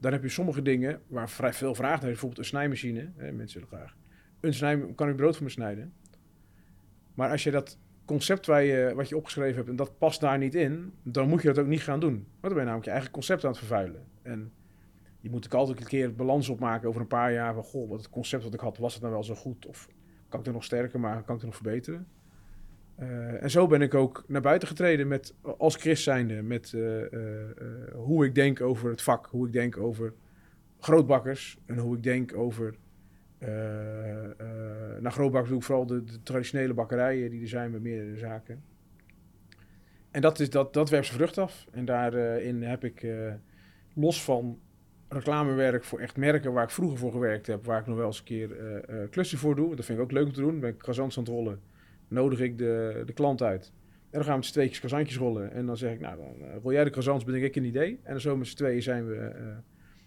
dan 0.00 0.12
heb 0.12 0.22
je 0.22 0.28
sommige 0.28 0.62
dingen 0.62 1.00
waar 1.06 1.30
vrij 1.30 1.52
veel 1.52 1.74
vraag 1.74 2.00
naar 2.00 2.10
is. 2.10 2.10
Bijvoorbeeld 2.10 2.38
een 2.38 2.44
snijmachine. 2.44 3.10
Mensen 3.16 3.60
willen 3.60 3.76
graag. 3.76 3.96
Een 4.40 4.54
snij, 4.54 4.92
kan 4.94 5.08
ik 5.08 5.16
brood 5.16 5.34
voor 5.34 5.44
me 5.44 5.50
snijden? 5.50 5.92
Maar 7.14 7.30
als 7.30 7.44
je 7.44 7.50
dat 7.50 7.78
concept 8.04 8.46
waar 8.46 8.62
je, 8.62 8.92
wat 8.94 9.08
je 9.08 9.16
opgeschreven 9.16 9.56
hebt 9.56 9.68
en 9.68 9.76
dat 9.76 9.98
past 9.98 10.20
daar 10.20 10.38
niet 10.38 10.54
in, 10.54 10.92
dan 11.02 11.28
moet 11.28 11.42
je 11.42 11.48
dat 11.48 11.58
ook 11.58 11.66
niet 11.66 11.82
gaan 11.82 12.00
doen. 12.00 12.14
Want 12.14 12.26
dan 12.40 12.50
ben 12.50 12.58
je 12.58 12.64
namelijk 12.64 12.84
je 12.84 12.94
eigen 12.94 13.10
concept 13.10 13.44
aan 13.44 13.50
het 13.50 13.58
vervuilen. 13.58 14.04
En 14.22 14.52
je 15.26 15.32
moet 15.32 15.44
ook 15.44 15.54
altijd 15.54 15.80
een 15.80 15.86
keer 15.86 16.14
balans 16.14 16.48
opmaken 16.48 16.88
over 16.88 17.00
een 17.00 17.06
paar 17.06 17.32
jaar 17.32 17.54
van, 17.54 17.62
goh, 17.62 17.88
wat 17.88 17.98
het 17.98 18.10
concept 18.10 18.42
wat 18.42 18.54
ik 18.54 18.60
had, 18.60 18.78
was 18.78 18.92
het 18.92 19.02
nou 19.02 19.14
wel 19.14 19.24
zo 19.24 19.34
goed? 19.34 19.66
Of 19.66 19.88
kan 20.28 20.38
ik 20.40 20.46
het 20.46 20.54
nog 20.54 20.64
sterker 20.64 21.00
maken? 21.00 21.24
Kan 21.24 21.34
ik 21.34 21.40
het 21.40 21.50
nog 21.50 21.60
verbeteren? 21.60 22.06
Eh, 22.94 23.42
en 23.42 23.50
zo 23.50 23.66
ben 23.66 23.82
ik 23.82 23.94
ook 23.94 24.24
naar 24.26 24.40
buiten 24.40 24.68
getreden 24.68 25.08
met, 25.08 25.34
als 25.58 25.76
Chris 25.76 26.02
zijnde, 26.02 26.42
met 26.42 26.72
eh, 26.72 27.12
eh, 27.12 27.48
hoe 27.94 28.24
ik 28.24 28.34
denk 28.34 28.60
over 28.60 28.90
het 28.90 29.02
vak, 29.02 29.26
hoe 29.26 29.46
ik 29.46 29.52
denk 29.52 29.76
over 29.76 30.14
grootbakkers 30.78 31.58
en 31.66 31.78
hoe 31.78 31.96
ik 31.96 32.02
denk 32.02 32.36
over 32.36 32.74
naar 35.00 35.12
grootbakkers 35.12 35.48
doe 35.48 35.58
ik 35.58 35.64
vooral 35.64 35.86
de, 35.86 36.04
de 36.04 36.22
traditionele 36.22 36.74
bakkerijen 36.74 37.30
die 37.30 37.42
er 37.42 37.48
zijn 37.48 37.70
met 37.70 37.82
meerdere 37.82 38.16
zaken. 38.16 38.62
En 40.10 40.20
dat, 40.20 40.40
is, 40.40 40.50
dat, 40.50 40.72
dat 40.72 40.90
werpt 40.90 41.06
zijn 41.06 41.18
vrucht 41.18 41.38
af. 41.38 41.66
En 41.70 41.84
daarin 41.84 42.62
heb 42.62 42.84
ik 42.84 43.06
los 43.94 44.24
van 44.24 44.58
reclamewerk 45.08 45.84
voor 45.84 46.00
echt 46.00 46.16
merken 46.16 46.52
waar 46.52 46.64
ik 46.64 46.70
vroeger 46.70 46.98
voor 46.98 47.12
gewerkt 47.12 47.46
heb, 47.46 47.64
waar 47.64 47.80
ik 47.80 47.86
nog 47.86 47.96
wel 47.96 48.06
eens 48.06 48.18
een 48.18 48.24
keer 48.24 48.58
eh 48.58 49.02
eh, 49.02 49.10
klussen 49.10 49.38
voor 49.38 49.56
doe. 49.56 49.76
Dat 49.76 49.84
vind 49.84 49.98
ik 49.98 50.04
ook 50.04 50.12
leuk 50.12 50.26
om 50.26 50.32
te 50.32 50.40
doen. 50.40 50.50
Dan 50.50 50.60
ben 50.60 50.70
ik 50.70 50.78
croissants 50.78 51.18
aan 51.18 51.24
het 51.24 51.32
rollen. 51.32 51.60
Nodig 52.08 52.40
ik 52.40 52.58
de, 52.58 53.02
de 53.06 53.12
klant 53.12 53.42
uit. 53.42 53.72
En 54.10 54.22
dan 54.22 54.22
gaan 54.22 54.30
we 54.30 54.36
met 54.36 54.46
z'n 54.46 54.52
tweetjes 54.52 54.78
croissantjes 54.78 55.18
rollen. 55.18 55.52
En 55.52 55.66
dan 55.66 55.76
zeg 55.76 55.92
ik, 55.92 56.00
nou, 56.00 56.16
dan 56.16 56.48
eh, 56.48 56.56
rol 56.62 56.72
jij 56.72 56.84
de 56.84 56.90
croissants, 56.90 57.24
bedenk 57.24 57.44
ik 57.44 57.56
een 57.56 57.64
idee. 57.64 58.00
En 58.02 58.20
zo 58.20 58.36
met 58.36 58.46
z'n 58.46 58.56
tweeën 58.56 58.82
zijn 58.82 59.06
we 59.06 59.32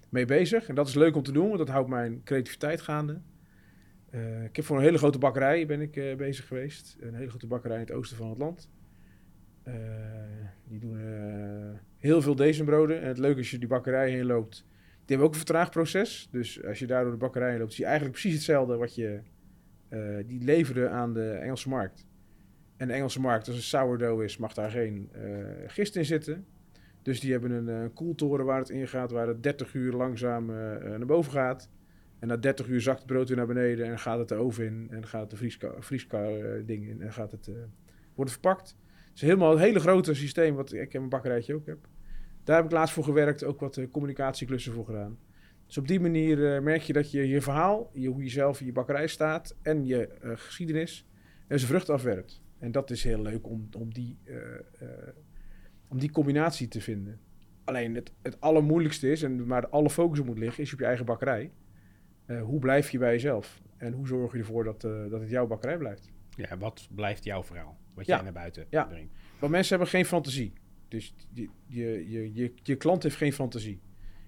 mee 0.10 0.26
bezig. 0.26 0.68
En 0.68 0.76
dat 0.76 0.88
is 0.88 0.96
leuk 0.96 1.16
om 1.16 1.24
te 1.24 1.32
doen, 1.32 1.48
want 1.48 1.58
dat 1.58 1.70
houdt 1.70 1.90
mijn 1.90 2.22
creativiteit 2.24 2.82
gaande. 2.82 3.22
Ik 4.44 4.56
heb 4.56 4.66
voor 4.66 4.78
een 4.78 4.84
hele 4.84 4.98
grote 4.98 5.18
bakkerij 5.18 5.66
ben 5.66 5.82
ik, 5.82 6.18
bezig 6.18 6.48
geweest. 6.48 6.98
Een 7.00 7.14
hele 7.14 7.30
grote 7.30 7.48
bakkerij 7.48 7.76
in 7.76 7.82
het 7.82 7.92
oosten 7.92 8.18
van 8.18 8.30
het 8.30 8.38
land. 8.38 8.70
Die 10.68 10.80
doen 10.80 10.98
heel 11.98 12.22
veel 12.22 12.36
dezenbroden. 12.36 13.02
En 13.02 13.08
het 13.08 13.18
leuke 13.18 13.40
is, 13.40 13.40
als 13.40 13.52
je 13.52 13.58
die 13.58 13.68
bakkerij 13.68 14.10
heen 14.10 14.26
loopt, 14.26 14.66
hebben 15.10 15.28
ook 15.28 15.34
een 15.34 15.46
vertraagd 15.46 15.72
proces. 15.72 16.28
Dus 16.32 16.64
als 16.64 16.80
je 16.80 16.88
daar 16.88 17.04
door 17.04 17.12
de 17.12 17.18
bakkerij 17.18 17.58
loopt, 17.58 17.74
zie 17.74 17.84
je 17.84 17.90
eigenlijk 17.90 18.20
precies 18.20 18.38
hetzelfde 18.38 18.76
wat 18.76 18.96
je 18.96 19.20
eh, 19.90 20.00
die 20.26 20.44
leveren 20.44 20.92
aan 20.92 21.14
de 21.14 21.32
Engelse 21.32 21.70
markt. 21.70 22.06
En 22.78 22.88
de 22.88 22.94
Engelse 22.94 23.20
markt, 23.20 23.48
als 23.48 23.56
een 23.56 23.62
sourdough 23.62 24.24
is, 24.24 24.38
mag 24.38 24.54
daar 24.54 24.72
geen 24.72 25.10
eh, 25.12 25.22
gist 25.68 25.96
in 25.96 26.06
zitten. 26.06 26.46
Dus 27.02 27.20
die 27.20 27.32
hebben 27.32 27.52
een 27.52 27.70
eh, 27.70 27.90
koeltoren 27.94 28.46
waar 28.46 28.60
het 28.60 28.70
in 28.70 28.88
gaat, 28.88 29.12
waar 29.12 29.28
het 29.28 29.44
30 29.44 29.74
uur 29.74 29.94
langzaam 29.94 30.46
naar 30.46 31.06
boven 31.06 31.32
gaat. 31.32 31.70
En 32.20 32.28
na 32.28 32.38
30 32.38 32.68
uur 32.68 32.82
zakt 32.82 32.98
het 32.98 33.08
brood 33.08 33.28
weer 33.28 33.38
naar 33.38 33.48
beneden 33.48 33.86
en 33.86 34.00
gaat 34.00 34.20
het 34.20 34.28
de 34.28 34.36
oven 34.36 34.66
in 34.66 34.88
en 34.92 35.08
gaat 35.08 35.22
het 35.22 35.30
de 35.30 35.36
vrieska, 35.36 35.72
vrieska 35.80 36.24
eh, 36.24 36.66
ding 36.66 36.88
in 36.88 37.02
en 37.02 37.14
gaat 37.14 37.32
het, 37.32 37.46
wordt 38.16 38.32
het 38.32 38.40
verpakt. 38.42 38.76
Het 39.08 39.16
is 39.16 39.22
helemaal 39.22 39.52
een 39.52 39.60
hele 39.60 39.80
grote 39.80 40.14
systeem 40.14 40.56
wat 40.56 40.74
ik 40.74 40.94
in 40.94 41.00
mijn 41.00 41.10
bakkerijtje 41.10 41.56
ook 41.56 41.66
heb. 41.66 41.78
Daar 42.50 42.58
heb 42.58 42.68
ik 42.68 42.72
laatst 42.74 42.94
voor 42.94 43.04
gewerkt, 43.04 43.44
ook 43.44 43.60
wat 43.60 43.78
eh, 43.78 43.86
communicatieklussen 43.92 44.74
voor 44.74 44.86
gedaan. 44.86 45.18
Dus 45.66 45.78
op 45.78 45.88
die 45.88 46.00
manier 46.00 46.56
eh, 46.56 46.62
merk 46.62 46.82
je 46.82 46.94
dat 46.94 47.12
je 47.12 47.28
je 47.28 47.42
verhaal, 47.42 47.90
je, 47.94 48.08
hoe 48.08 48.24
je 48.24 48.30
zelf 48.30 48.60
in 48.60 48.66
je 48.66 48.72
bakkerij 48.72 49.08
staat 49.08 49.56
en 49.62 49.86
je 49.86 50.08
eh, 50.08 50.32
geschiedenis 50.36 51.08
en 51.48 51.60
zijn 51.60 51.72
vrucht 51.72 51.90
afwerpt. 51.90 52.42
En 52.60 52.72
dat 52.72 52.90
is 52.90 53.04
heel 53.04 53.22
leuk 53.22 53.48
om, 53.48 53.70
om, 53.78 53.94
die, 53.94 54.18
om 55.88 56.00
die 56.00 56.12
combinatie 56.12 56.68
te 56.68 56.82
vinden. 56.82 57.20
Alleen 57.64 57.96
het, 57.96 58.14
het 58.22 58.42
allermoeilijkste 58.42 59.12
is, 59.12 59.24
en 59.24 59.48
waar 59.48 59.68
alle 59.68 59.90
focus 59.90 60.20
op 60.20 60.26
moet 60.26 60.38
liggen, 60.40 60.64
is 60.64 60.74
op 60.74 60.80
je 60.80 60.86
eigen 60.86 61.06
bakkerij. 61.06 61.52
Hoe 62.42 62.60
blijf 62.60 62.90
je 62.90 62.98
bij 62.98 63.12
jezelf? 63.12 63.62
En 63.78 63.94
hoe 63.94 64.08
zorg 64.08 64.32
je 64.32 64.38
ervoor 64.38 64.64
dat, 64.64 64.82
dat 64.82 65.20
het 65.20 65.30
jouw 65.30 65.48
bakkerij 65.48 65.78
blijft? 65.78 66.12
Ja, 66.30 66.58
wat 66.58 66.88
blijft 66.96 67.24
jouw 67.24 67.44
verhaal? 67.44 67.78
Wat 67.94 68.06
Ja. 68.06 68.16
jij 68.16 68.24
naar 68.24 68.34
buiten 68.34 68.66
Ja. 68.70 68.84
brengt. 68.84 69.14
Want 69.40 69.52
mensen 69.52 69.70
hebben 69.76 69.94
geen 69.94 70.06
fantasie. 70.06 70.54
Dus 70.90 71.14
je, 71.34 71.50
je, 71.66 72.10
je, 72.10 72.34
je, 72.34 72.54
je 72.64 72.76
klant 72.76 73.04
heeft 73.04 73.16
geen 73.16 73.34
fantasie. 73.34 73.80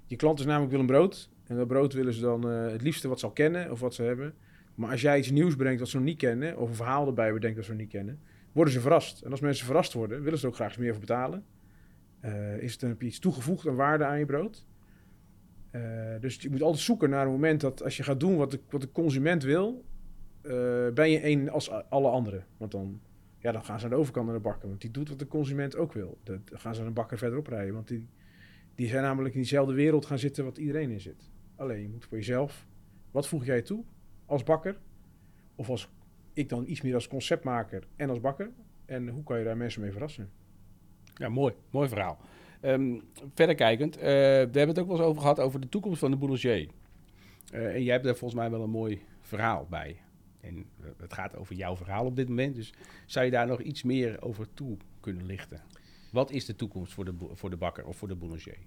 Je 0.06 0.16
klant 0.16 0.40
is 0.40 0.46
namelijk 0.46 0.72
wil 0.72 0.80
een 0.80 0.86
brood. 0.86 1.30
En 1.44 1.58
dat 1.58 1.68
brood 1.68 1.94
willen 1.94 2.14
ze 2.14 2.22
dan 2.22 2.50
eh, 2.50 2.72
het 2.72 2.82
liefste 2.82 3.08
wat 3.08 3.20
ze 3.20 3.26
al 3.26 3.32
kennen 3.32 3.72
of 3.72 3.80
wat 3.80 3.94
ze 3.94 4.04
hebben. 4.04 4.34
Maar 4.76 4.92
als 4.92 5.02
jij 5.02 5.18
iets 5.18 5.32
nieuws 5.32 5.56
brengt 5.56 5.80
wat 5.80 5.90
ze 5.90 5.96
nog 5.96 6.06
niet 6.06 6.18
kennen, 6.18 6.58
of 6.58 6.70
een 6.70 6.76
verhaal 6.76 7.08
erbij 7.08 7.34
bedenkt 7.34 7.56
dat 7.56 7.66
ze 7.66 7.72
nog 7.72 7.80
niet 7.80 7.90
kennen, 7.90 8.20
worden 8.52 8.74
ze 8.74 8.80
verrast. 8.80 9.22
En 9.22 9.32
als 9.32 9.40
mensen 9.40 9.66
verrast 9.66 9.94
worden, 9.94 10.24
willen 10.24 10.38
ze 10.38 10.44
er 10.44 10.50
ook 10.50 10.56
graag 10.56 10.70
eens 10.70 10.78
meer 10.78 10.92
voor 10.92 11.00
betalen. 11.00 11.46
Eh, 12.20 12.58
is 12.58 12.72
het, 12.72 12.82
heb 12.82 13.02
je 13.02 13.08
iets 13.08 13.20
toegevoegd 13.20 13.68
aan 13.68 13.76
waarde 13.76 14.06
aan 14.06 14.20
je 14.20 14.26
brood. 14.26 14.66
Eh, 15.72 15.82
dus 16.20 16.42
je 16.42 16.50
moet 16.50 16.62
altijd 16.62 16.84
zoeken 16.84 17.10
naar 17.10 17.26
een 17.26 17.32
moment 17.32 17.62
dat 17.62 17.84
als 17.84 17.98
je 17.98 18.04
gaat 18.04 18.20
doen 18.20 18.38
wat 18.38 18.52
de, 18.52 18.60
wat 18.70 18.82
de 18.82 18.92
consument 18.92 19.44
wil, 19.44 19.86
ben 20.94 21.10
je 21.10 21.20
één 21.20 21.50
als 21.50 21.72
alle 21.90 22.10
anderen. 22.10 22.46
Want 22.58 22.72
dan, 22.72 23.02
ja, 23.42 23.52
dan 23.52 23.64
gaan 23.64 23.80
ze 23.80 23.86
aan 23.86 23.92
de 23.92 23.98
overkant 23.98 24.26
naar 24.26 24.36
de 24.36 24.42
bakker, 24.42 24.68
want 24.68 24.82
die 24.82 24.92
doet 24.92 25.10
wat 25.10 25.20
de 25.20 25.28
consument 25.28 25.76
ook 25.76 25.94
wil. 25.94 26.18
Dan 26.24 26.42
gaan 26.46 26.74
ze 26.74 26.80
naar 26.80 26.88
een 26.88 26.96
bakker 26.96 27.18
verderop 27.18 27.48
rijden, 27.48 27.74
want 27.74 27.88
die, 27.88 28.08
die 28.76 28.88
zijn 28.88 29.04
namelijk 29.04 29.34
in 29.34 29.40
diezelfde 29.40 29.74
wereld 29.74 30.06
gaan 30.06 30.20
zitten 30.20 30.44
wat 30.44 30.58
iedereen 30.58 30.92
in 30.92 31.00
zit. 31.00 31.30
Alleen 31.56 31.82
je 31.82 31.90
moet 31.90 32.06
voor 32.06 32.18
jezelf, 32.18 32.68
wat 33.12 33.28
voeg 33.28 33.46
jij 33.46 33.62
toe 33.62 33.84
als 34.26 34.44
bakker? 34.44 34.80
Of 35.56 35.70
als 35.70 35.90
ik 36.34 36.50
dan 36.50 36.64
iets 36.68 36.82
meer 36.82 36.94
als 36.94 37.08
conceptmaker 37.08 37.88
en 37.96 38.10
als 38.10 38.20
bakker? 38.20 38.50
En 38.86 39.08
hoe 39.08 39.24
kan 39.24 39.38
je 39.38 39.46
daar 39.46 39.58
mensen 39.58 39.82
mee 39.82 39.92
verrassen? 39.92 40.30
Ja, 41.16 41.30
mooi. 41.30 41.54
Mooi 41.70 41.90
verhaal. 41.90 42.20
Ehm, 42.62 43.00
verder 43.34 43.56
kijkend, 43.56 43.98
eh, 43.98 44.04
we 44.04 44.08
hebben 44.38 44.68
het 44.68 44.80
ook 44.80 44.88
wel 44.88 44.98
eens 44.98 45.06
over 45.06 45.22
gehad 45.22 45.40
over 45.40 45.60
de 45.60 45.70
toekomst 45.70 46.00
van 46.00 46.12
de 46.12 46.18
boulanger. 46.18 46.68
Eh, 47.52 47.76
en 47.76 47.84
jij 47.84 47.94
hebt 47.94 48.06
daar 48.06 48.16
volgens 48.16 48.40
mij 48.40 48.50
wel 48.50 48.64
een 48.64 48.70
mooi 48.70 49.02
verhaal 49.20 49.68
bij. 49.70 49.98
En 50.42 50.66
het 50.98 51.14
gaat 51.14 51.36
over 51.36 51.56
jouw 51.56 51.76
verhaal 51.76 52.06
op 52.06 52.16
dit 52.16 52.28
moment. 52.28 52.56
Dus 52.56 52.74
zou 53.06 53.26
je 53.26 53.32
daar 53.32 53.48
nog 53.48 53.62
iets 53.62 53.84
meer 53.84 54.22
over 54.22 54.48
toe 54.54 54.78
kunnen 55.00 55.26
lichten? 55.26 55.62
Wat 56.12 56.32
is 56.32 56.46
de 56.46 56.56
toekomst 56.56 56.94
voor 56.94 57.06
de, 57.06 57.14
voor 57.34 57.50
de 57.50 57.58
bakker 57.58 57.86
of 57.86 57.98
voor 57.98 58.08
de 58.08 58.16
boulanger? 58.16 58.58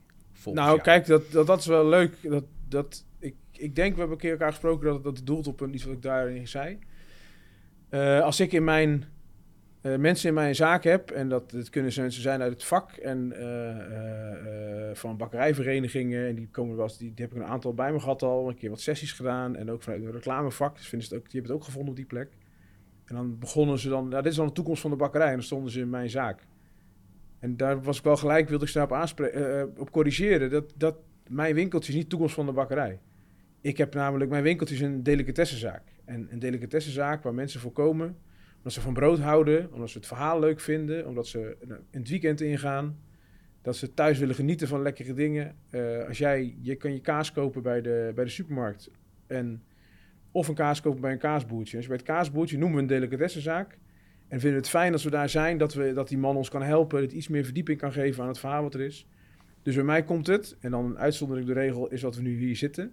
Nou, 0.45 0.55
jou? 0.55 0.81
kijk, 0.81 1.07
dat, 1.07 1.33
dat, 1.33 1.47
dat 1.47 1.59
is 1.59 1.67
wel 1.67 1.89
leuk. 1.89 2.17
Dat, 2.23 2.45
dat, 2.69 3.05
ik, 3.19 3.35
ik 3.51 3.75
denk, 3.75 3.93
we 3.93 3.99
hebben 3.99 4.17
een 4.17 4.23
keer 4.23 4.31
elkaar 4.31 4.51
gesproken 4.51 4.87
dat 4.87 5.05
dat 5.05 5.21
doelt 5.25 5.47
op 5.47 5.61
een, 5.61 5.75
iets 5.75 5.85
wat 5.85 5.95
ik 5.95 6.03
daarin 6.03 6.49
zei. 6.49 6.79
Eh, 7.89 8.21
als 8.21 8.41
ik 8.41 8.53
in 8.53 8.65
mijn 8.65 9.05
eh, 9.85 9.97
mensen 9.97 10.29
in 10.29 10.35
mijn 10.35 10.55
zaak 10.55 10.85
heb, 10.85 11.11
en 11.11 11.29
dat 11.29 11.51
het 11.51 11.71
kunnen 11.71 11.93
mensen 11.97 12.23
zijn 12.23 12.43
uit 12.43 12.53
het 12.53 12.65
vak 12.65 12.93
en 12.93 13.33
eh, 13.33 14.89
eh, 14.91 14.95
van 14.95 15.17
bakkerijverenigingen, 15.17 16.29
en 16.29 16.35
die 16.35 16.49
komen 16.51 16.77
wel 16.77 16.85
eens, 16.85 16.99
die, 16.99 17.15
die 17.15 17.25
heb 17.25 17.35
ik 17.35 17.43
een 17.43 17.49
aantal 17.49 17.75
bij 17.75 17.93
me 17.93 18.01
gehad 18.01 18.23
al, 18.23 18.49
een 18.49 18.55
keer 18.55 18.71
wat 18.71 18.81
sessies 18.81 19.13
gedaan, 19.13 19.57
en 19.57 19.71
ook 19.71 19.83
vanuit 19.83 20.03
een 20.03 20.13
reclamevak, 20.13 20.77
dus 20.77 20.89
vinden 20.89 21.09
ze 21.09 21.15
het 21.15 21.23
ook, 21.23 21.31
die 21.31 21.41
hebben 21.41 21.57
het 21.57 21.61
ook 21.61 21.67
gevonden 21.67 21.91
op 21.91 21.97
die 21.97 22.07
plek. 22.07 22.29
En 23.05 23.15
dan 23.15 23.39
begonnen 23.39 23.79
ze 23.79 23.89
dan, 23.89 24.09
nou, 24.09 24.23
dit 24.23 24.31
is 24.31 24.39
dan 24.39 24.47
de 24.47 24.53
toekomst 24.53 24.81
van 24.81 24.91
de 24.91 24.97
bakkerij, 24.97 25.29
en 25.29 25.33
dan 25.35 25.43
stonden 25.43 25.71
ze 25.71 25.81
in 25.81 25.91
mijn 25.91 26.11
zaak. 26.11 26.47
En 27.39 27.57
daar 27.57 27.83
was 27.83 27.99
ik 27.99 28.05
wel 28.05 28.17
gelijk, 28.17 28.49
wilde 28.49 28.65
ik 28.65 28.71
ze 28.71 28.87
daarop 28.87 29.79
op 29.79 29.91
corrigeren, 29.91 30.51
dat, 30.51 30.73
dat 30.77 30.97
mijn 31.29 31.55
winkeltje 31.55 31.89
is 31.89 31.95
niet 31.95 32.05
de 32.05 32.11
toekomst 32.11 32.35
van 32.35 32.47
de 32.47 32.53
bakkerij. 32.53 33.01
Ik 33.61 33.77
heb 33.77 33.95
namelijk, 33.95 34.31
mijn 34.31 34.43
winkeltje 34.43 34.75
is 34.75 34.81
een 34.81 35.03
delicatessenzaak. 35.03 35.83
En 36.05 36.27
een 36.31 36.39
delicatessenzaak 36.39 37.23
waar 37.23 37.35
mensen 37.35 37.61
voor 37.61 37.73
komen, 37.73 38.17
omdat 38.65 38.73
ze 38.73 38.81
van 38.81 38.95
brood 38.95 39.19
houden, 39.19 39.73
omdat 39.73 39.91
ze 39.91 39.99
het 39.99 40.07
verhaal 40.07 40.41
leuk 40.41 40.61
vinden, 40.61 41.07
omdat 41.07 41.27
ze 41.27 41.57
in 41.91 41.99
het 42.01 42.09
weekend 42.09 42.41
ingaan, 42.41 42.99
dat 43.63 43.77
ze 43.77 43.95
thuis 43.95 44.19
willen 44.19 44.35
genieten 44.35 44.69
van 44.69 44.83
lekkere 44.83 45.15
dingen. 45.15 45.57
Eh, 45.71 46.07
als 46.09 46.19
jij, 46.19 46.57
je 46.61 46.75
kan 46.75 46.93
je 46.93 47.01
kaas 47.01 47.33
kopen 47.33 47.63
bij 47.63 47.81
de, 47.81 48.13
bij 48.15 48.25
de 48.25 48.31
supermarkt 48.31 48.91
en 49.27 49.63
of 50.31 50.49
een 50.49 50.55
kaas 50.55 50.81
kopen 50.81 51.01
bij 51.01 51.13
een 51.13 51.19
kaasboertje. 51.19 51.81
Je 51.81 51.87
bij 51.87 51.97
het 51.97 52.05
kaasboertje 52.05 52.59
noemen 52.59 52.77
we 52.77 52.83
een 52.83 52.89
delicatessenzaak. 52.89 53.73
En 53.73 53.79
En 54.29 54.41
vinden 54.41 54.59
het 54.59 54.69
fijn 54.69 54.93
als 54.93 55.05
we 55.05 55.11
daar 55.11 55.29
zijn, 55.29 55.59
dat, 55.59 55.75
we, 55.75 55.93
dat 55.93 56.09
die 56.09 56.19
man 56.19 56.37
ons 56.37 56.49
kan 56.49 56.63
helpen, 56.63 57.01
het 57.01 57.13
iets 57.13 57.29
meer 57.29 57.45
verdieping 57.45 57.79
kan 57.79 57.93
geven 57.93 58.23
aan 58.23 58.29
het 58.29 58.39
verhaal 58.39 58.63
wat 58.63 58.75
er 58.75 58.81
is. 58.81 59.09
Dus 59.63 59.75
bij 59.75 59.85
mij 59.85 60.03
komt 60.03 60.27
het, 60.27 60.57
en 60.61 60.71
dan 60.71 60.85
een 60.85 60.99
uitzondering 60.99 61.47
de 61.47 61.53
regel 61.53 61.89
is 61.89 62.01
dat 62.01 62.17
we 62.17 62.23
nu 62.23 62.39
hier 62.39 62.57
zitten. 62.57 62.93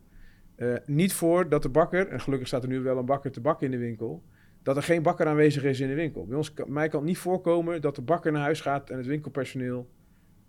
eh, 0.55 0.73
niet 0.85 1.13
voor 1.13 1.49
dat 1.49 1.61
de 1.61 1.69
bakker, 1.69 2.07
en 2.07 2.21
gelukkig 2.21 2.47
staat 2.47 2.63
er 2.63 2.69
nu 2.69 2.79
wel 2.79 2.97
een 2.97 3.05
bakker 3.05 3.31
te 3.31 3.41
bakken 3.41 3.65
in 3.65 3.71
de 3.71 3.77
winkel, 3.85 4.23
dat 4.63 4.77
er 4.77 4.83
geen 4.83 5.01
bakker 5.01 5.27
aanwezig 5.27 5.63
is 5.63 5.79
in 5.79 5.87
de 5.87 5.93
winkel. 5.93 6.25
Bij 6.25 6.37
ons, 6.37 6.53
mij 6.67 6.89
kan 6.89 6.99
het 6.99 7.07
niet 7.07 7.17
voorkomen 7.17 7.81
dat 7.81 7.95
de 7.95 8.01
bakker 8.01 8.31
naar 8.31 8.41
huis 8.41 8.61
gaat 8.61 8.89
en 8.89 8.97
het 8.97 9.05
winkelpersoneel 9.05 9.89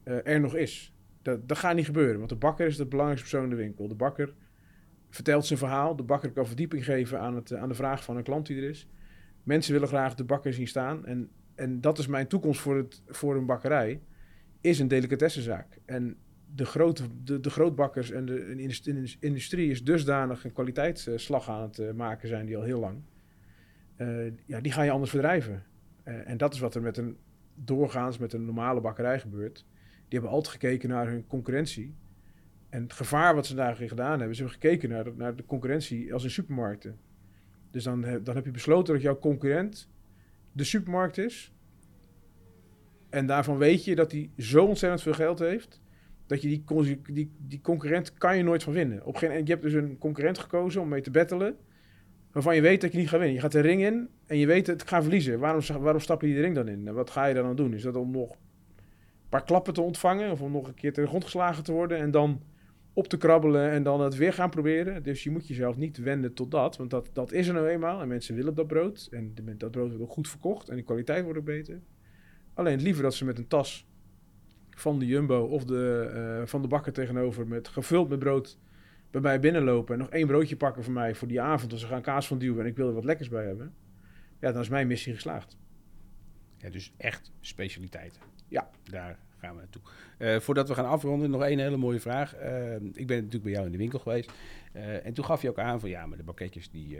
eh, 0.03 0.27
er 0.27 0.41
nog 0.41 0.55
is. 0.55 0.95
Dat, 1.23 1.49
dat 1.49 1.59
gaat 1.59 1.75
niet 1.75 1.87
gebeuren, 1.87 2.19
want 2.19 2.29
de 2.29 2.37
bakker 2.37 2.67
is 2.67 2.77
de 2.77 2.87
belangrijkste 2.87 3.31
persoon 3.31 3.51
in 3.51 3.57
de 3.57 3.63
winkel. 3.63 3.89
De 3.89 3.95
bakker 3.95 4.35
vertelt 5.11 5.47
zijn 5.47 5.59
verhaal, 5.59 5.97
de 5.97 6.03
bakker 6.03 6.33
kan 6.33 6.47
verdieping 6.47 6.85
geven 6.85 7.21
aan, 7.21 7.35
het, 7.35 7.55
aan 7.55 7.69
de 7.69 7.75
vraag 7.75 8.05
van 8.05 8.17
een 8.17 8.23
klant 8.23 8.47
die 8.47 8.57
er 8.57 8.69
is. 8.69 8.89
Mensen 9.43 9.73
willen 9.73 9.89
graag 9.89 10.15
de 10.15 10.25
bakker 10.25 10.53
zien 10.53 10.69
staan 10.69 11.07
en, 11.07 11.31
en 11.55 11.81
dat 11.81 11.99
is 11.99 12.07
mijn 12.07 12.27
toekomst 12.27 12.61
voor, 12.61 12.77
het, 12.77 13.03
voor 13.07 13.37
een 13.37 13.47
bakkerij, 13.47 14.01
is 14.61 14.79
een 14.79 14.89
delicatessenzaak. 14.89 15.79
En 15.85 16.17
de, 16.55 16.65
grote, 16.65 17.03
de, 17.41 17.51
grootbakkers 17.51 18.11
en 18.11 18.25
de 18.25 18.69
industrie 19.21 19.71
is 19.71 19.85
dusdanig 19.85 20.45
een 20.45 20.53
kwaliteitsslag 20.53 21.49
aan 21.49 21.63
het 21.63 21.79
eh, 21.79 21.93
maken 21.93 22.29
zijn 22.29 22.47
die 22.47 22.57
al 22.57 22.63
heel 22.63 22.81
lang. 22.81 23.03
Eh, 23.97 24.27
ja, 24.47 24.61
die 24.61 24.73
ga 24.73 24.83
je 24.83 24.91
anders 24.91 25.11
verdrijven. 25.11 25.63
Eh, 26.03 26.29
en 26.29 26.37
dat 26.37 26.55
is 26.55 26.61
wat 26.61 26.75
er 26.75 26.83
met 26.83 26.97
een 26.97 27.17
doorgaans 27.55 28.19
met 28.19 28.33
een 28.33 28.45
normale 28.45 28.81
bakkerij 28.81 29.21
gebeurt. 29.21 29.67
Die 30.09 30.19
hebben 30.21 30.31
altijd 30.31 30.53
gekeken 30.53 30.89
naar 30.89 31.07
hun 31.09 31.27
concurrentie. 31.27 31.95
En 32.69 32.83
het 32.83 32.93
gevaar 32.93 33.35
wat 33.35 33.47
ze 33.47 33.55
daarin 33.55 33.89
gedaan 33.89 34.19
hebben, 34.19 34.37
ze 34.37 34.43
hebben 34.43 34.61
gekeken 34.61 34.89
naar 34.89 35.05
de, 35.05 35.13
naar 35.17 35.37
de 35.37 35.45
concurrentie 35.45 36.13
als 36.13 36.25
in 36.25 36.31
supermarkten. 36.31 36.99
Dus 37.71 37.85
dan, 37.85 38.05
heb- 38.05 38.25
dan 38.25 38.35
heb 38.35 38.45
je 38.45 38.51
besloten 38.51 38.95
dat 38.95 39.03
jouw 39.03 39.19
concurrent 39.19 39.89
de 40.53 40.65
supermarkt 40.65 41.19
is. 41.19 41.53
En 43.11 43.27
daarvan 43.27 43.59
weet 43.59 43.85
je 43.85 43.95
dat 43.95 44.13
hij 44.13 44.31
zo 44.39 44.65
ontzettend 44.65 45.03
veel 45.03 45.13
geld 45.13 45.39
heeft. 45.39 45.81
Dat 46.27 46.43
je 46.43 46.49
die, 46.49 47.01
die, 47.13 47.31
die 47.39 47.61
concurrent 47.61 48.13
kan 48.13 48.37
je 48.37 48.43
nooit 48.43 48.63
van 48.63 48.73
winnen. 48.73 49.05
Op 49.05 49.17
geen, 49.17 49.31
en 49.31 49.45
je 49.47 49.51
hebt 49.51 49.63
dus 49.63 49.73
een 49.73 49.99
concurrent 49.99 50.39
gekozen 50.39 50.81
om 50.81 50.89
mee 50.89 51.01
te 51.01 51.11
battelen. 51.11 51.57
Waarvan 52.33 52.55
je 52.55 52.61
weet 52.61 52.81
dat 52.81 52.93
je 52.93 52.99
niet 52.99 53.09
gaat 53.09 53.19
winnen. 53.19 53.37
Je 53.37 53.43
gaat 53.43 53.53
de 53.53 53.61
ring 53.61 53.83
in 53.83 54.09
en 54.27 54.39
je 54.39 54.47
weet 54.47 54.67
het, 54.67 54.83
ik 54.83 54.89
ga 54.89 55.03
verliezen. 55.03 55.39
Waarom, 55.39 55.63
waarom 55.81 56.01
stap 56.01 56.21
je 56.21 56.27
die 56.27 56.41
ring 56.41 56.55
dan 56.55 56.69
in? 56.69 56.89
En 56.89 56.95
wat 56.95 57.11
ga 57.11 57.27
je 57.27 57.35
dan 57.35 57.45
aan 57.45 57.57
doen? 57.57 57.75
Is 57.75 57.83
dat 57.83 57.97
om 57.97 58.11
nog 58.11 58.31
een 58.31 59.29
paar 59.29 59.45
klappen 59.45 59.75
te 59.75 59.81
ontvangen? 59.81 60.31
Of 60.31 60.41
om 60.41 60.53
nog 60.53 60.69
een 60.69 60.75
keer 60.75 60.91
tegen 60.91 61.03
de 61.03 61.09
grond 61.09 61.25
geslagen 61.25 61.65
te 61.65 61.73
worden? 61.73 61.99
En 61.99 62.11
dan 62.11 62.43
op 62.93 63.09
te 63.09 63.17
krabbelen 63.17 63.71
en 63.71 63.83
dan 63.83 64.01
het 64.01 64.17
weer 64.17 64.33
gaan 64.33 64.51
proberen? 64.51 65.03
Dus 65.03 65.23
je 65.23 65.31
moet 65.31 65.49
jezelf 65.49 65.77
niet 65.77 65.99
wenden 65.99 66.35
tot 66.35 66.51
dat. 66.51 66.77
Want 66.77 66.91
dat, 66.91 67.11
dat 67.13 67.33
is 67.33 67.49
er 67.49 67.55
nou 67.55 67.69
eenmaal. 67.69 68.01
En 68.01 68.09
mensen 68.09 68.35
willen 68.35 68.55
dat 68.55 68.67
brood. 68.67 69.09
En 69.11 69.35
dat 69.57 69.71
brood 69.71 69.89
wordt 69.89 70.03
ook 70.03 70.13
goed 70.13 70.29
verkocht. 70.29 70.69
En 70.69 70.77
de 70.77 70.83
kwaliteit 70.83 71.25
wordt 71.25 71.39
ook 71.39 71.45
beter. 71.45 71.81
Alleen 72.55 72.83
liever 72.83 73.03
dat 73.03 73.15
ze 73.15 73.25
met 73.25 73.39
een 73.39 73.49
tas 73.49 73.87
van 74.71 74.99
de 74.99 75.07
Jumbo 75.07 75.45
of 75.45 75.65
de, 75.65 76.11
eh, 76.15 76.47
van 76.47 76.63
de 76.63 76.69
bakker 76.69 76.93
tegenover... 76.93 77.47
Met, 77.47 77.69
gevuld 77.69 78.09
met 78.09 78.19
brood 78.19 78.59
bij 79.13 79.21
mij 79.21 79.41
binnenlopen... 79.41 79.95
en 79.95 80.01
nog 80.01 80.11
één 80.11 80.27
broodje 80.27 80.57
pakken 80.57 80.85
voor 80.85 80.93
mij 80.93 81.15
voor 81.15 81.29
die 81.29 81.41
avond... 81.41 81.73
als 81.73 81.81
ze 81.81 81.87
gaan 81.87 82.03
kaas 82.03 82.27
van 82.27 82.39
duwen 82.39 82.61
en 82.61 82.67
ik 82.71 82.77
wil 82.77 82.89
er 82.89 82.95
wat 82.95 83.05
lekkers 83.05 83.29
bij 83.29 83.47
hebben... 83.47 83.75
ja, 84.41 84.53
dan 84.53 84.63
is 84.63 84.69
mijn 84.69 84.87
missie 84.87 85.15
geslaagd. 85.15 85.57
Ja, 86.57 86.71
dus 86.71 86.93
echt 86.97 87.33
specialiteiten. 87.41 88.23
Ja. 88.49 88.71
Daar 88.85 89.19
gaan 89.39 89.55
we 89.55 89.61
naartoe. 89.61 89.83
Eh, 90.19 90.41
voordat 90.41 90.69
we 90.69 90.75
gaan 90.75 90.87
afronden, 90.87 91.31
nog 91.31 91.43
één 91.43 91.59
hele 91.59 91.77
mooie 91.77 92.01
vraag. 92.01 92.35
Eh, 92.35 92.75
ik 92.75 93.07
ben 93.07 93.17
natuurlijk 93.17 93.43
bij 93.43 93.53
jou 93.53 93.67
in 93.67 93.73
de 93.73 93.79
winkel 93.79 93.99
geweest. 93.99 94.33
Eh, 94.73 95.07
en 95.07 95.13
toen 95.13 95.25
gaf 95.25 95.43
je 95.43 95.49
ook 95.49 95.59
aan 95.59 95.81
van 95.81 95.89
ja, 95.89 96.07
maar 96.07 96.17
de 96.17 96.25
bakketjes 96.25 96.71
die, 96.71 96.99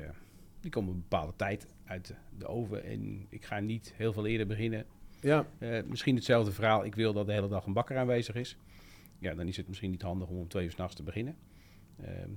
die 0.61 0.71
komen 0.71 0.95
een 0.95 1.01
bepaalde 1.01 1.33
tijd 1.37 1.67
uit 1.85 2.15
de 2.39 2.47
oven. 2.47 2.85
En 2.85 3.27
ik 3.29 3.45
ga 3.45 3.61
niet 3.61 3.93
heel 3.97 4.13
veel 4.13 4.27
eerder 4.27 4.47
beginnen. 4.47 4.85
Ja, 5.21 5.47
misschien 5.87 6.15
hetzelfde 6.15 6.53
verhaal. 6.53 6.85
Ik 6.85 6.95
wil 6.95 7.13
dat 7.13 7.27
de 7.27 7.33
hele 7.33 7.49
dag 7.49 7.67
een 7.67 7.73
bakker 7.73 7.97
aanwezig 7.97 8.35
is. 8.35 8.57
Ja, 9.19 9.35
dan 9.35 9.49
is 9.49 9.57
het 9.57 9.69
misschien 9.69 9.91
niet 9.91 10.03
handig 10.03 10.29
om 10.29 10.37
om 10.37 10.49
twee 10.49 10.65
uur 10.65 10.71
s'nachts 10.71 10.95
te 10.95 11.03
beginnen. 11.03 11.37
Ehm, 12.01 12.31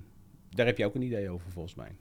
daar 0.50 0.66
heb 0.66 0.78
je 0.78 0.84
ook 0.84 0.94
een 0.94 1.02
idee 1.02 1.30
over 1.30 1.50
volgens 1.50 1.74
mij. 1.74 1.96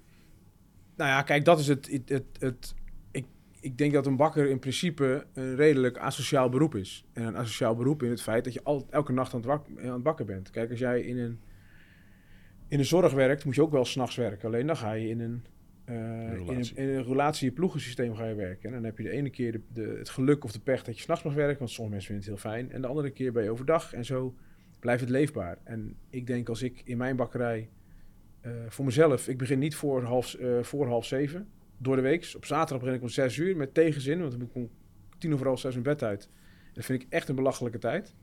Nou 0.96 1.10
ja, 1.10 1.22
kijk, 1.22 1.46
dat 1.46 1.60
is 1.60 1.68
het. 1.68 1.92
het, 1.92 2.10
het, 2.10 2.26
het- 2.40 2.74
ik, 3.12 3.26
ik 3.60 3.78
denk 3.78 3.94
dat 3.94 4.06
een 4.06 4.16
bakker 4.16 4.50
in 4.50 4.60
principe 4.60 5.26
een 5.34 5.56
redelijk 5.56 5.98
asociaal 5.98 6.50
beroep 6.50 6.76
is. 6.76 7.06
En 7.14 7.24
een 7.24 7.36
asociaal 7.38 7.76
beroep 7.76 8.04
in 8.04 8.10
het 8.10 8.22
feit 8.22 8.44
dat 8.44 8.54
je 8.54 8.64
al, 8.64 8.88
elke 8.90 9.12
nacht 9.12 9.34
aan 9.34 9.40
het, 9.40 9.48
wak- 9.50 9.68
aan 9.80 9.94
het 9.94 10.04
bakken 10.04 10.26
bent. 10.26 10.50
Kijk, 10.50 10.70
als 10.70 10.80
jij 10.80 11.02
in 11.02 11.18
een, 11.18 11.40
in 12.68 12.78
de 12.78 12.84
zorg 12.84 13.14
werkt, 13.14 13.46
moet 13.46 13.56
je 13.56 13.62
ook 13.62 13.72
wel 13.72 13.86
s'nachts 13.86 14.16
werken. 14.16 14.48
Alleen 14.48 14.68
dan 14.68 14.78
ga 14.78 14.92
je 14.92 15.08
in 15.10 15.20
een, 15.20 15.46
eh, 15.86 15.96
in 15.96 16.02
een, 16.02 16.36
Relatie. 16.46 16.76
in 16.76 16.88
een 16.88 17.04
relatie-ploegensysteem 17.04 18.16
ga 18.16 18.26
je 18.26 18.36
werken. 18.36 18.68
En 18.70 18.76
dan 18.76 18.84
heb 18.84 18.98
je 18.98 19.04
de 19.04 19.10
ene 19.12 19.30
keer 19.30 19.52
de, 19.52 19.62
de, 19.74 19.96
het 19.98 20.10
geluk 20.10 20.44
of 20.44 20.52
de 20.52 20.60
pech 20.60 20.84
dat 20.84 20.96
je 20.96 21.02
s'nachts 21.02 21.24
mag 21.24 21.34
werken, 21.34 21.58
want 21.60 21.70
sommige 21.70 21.96
mensen 21.96 22.14
vinden 22.16 22.34
het 22.34 22.42
heel 22.44 22.52
fijn. 22.52 22.72
En 22.72 22.82
de 22.82 22.88
andere 22.88 23.10
keer 23.10 23.32
ben 23.32 23.44
je 23.44 23.50
overdag 23.50 23.94
en 23.94 24.06
zo 24.06 24.36
blijft 24.86 25.02
het 25.02 25.10
leefbaar. 25.10 25.58
En 25.64 25.96
ik 26.10 26.28
denk 26.28 26.50
als 26.50 26.62
ik 26.62 26.82
in 26.84 26.98
mijn 26.98 27.16
bakkerij 27.16 27.70
eh, 28.42 28.52
voor 28.68 28.86
mezelf, 28.86 29.28
ik 29.28 29.38
begin 29.38 29.60
niet 29.60 29.76
voor 29.76 30.04
half, 30.04 30.34
eh, 30.34 30.62
voor 30.62 30.88
half 30.88 31.06
zeven 31.06 31.48
door 31.78 31.96
de 31.96 32.02
week. 32.02 32.32
Op 32.36 32.46
zaterdag 32.46 32.80
begin 32.80 32.96
ik 32.96 33.02
om 33.02 33.10
zes 33.10 33.38
uur 33.38 33.58
met 33.58 33.74
tegenzin, 33.74 34.20
want 34.20 34.32
dan 34.32 34.40
moet 34.40 34.64
ik 34.64 34.70
tien 35.18 35.34
over 35.34 35.46
half 35.46 35.60
zes 35.60 35.72
mijn 35.72 35.84
bed 35.84 36.04
uit. 36.04 36.30
Dat 36.74 36.86
vind 36.86 37.02
ik 37.02 37.08
echt 37.10 37.30
een 37.30 37.36
belachelijke 37.36 37.78
tijd. 37.78 38.16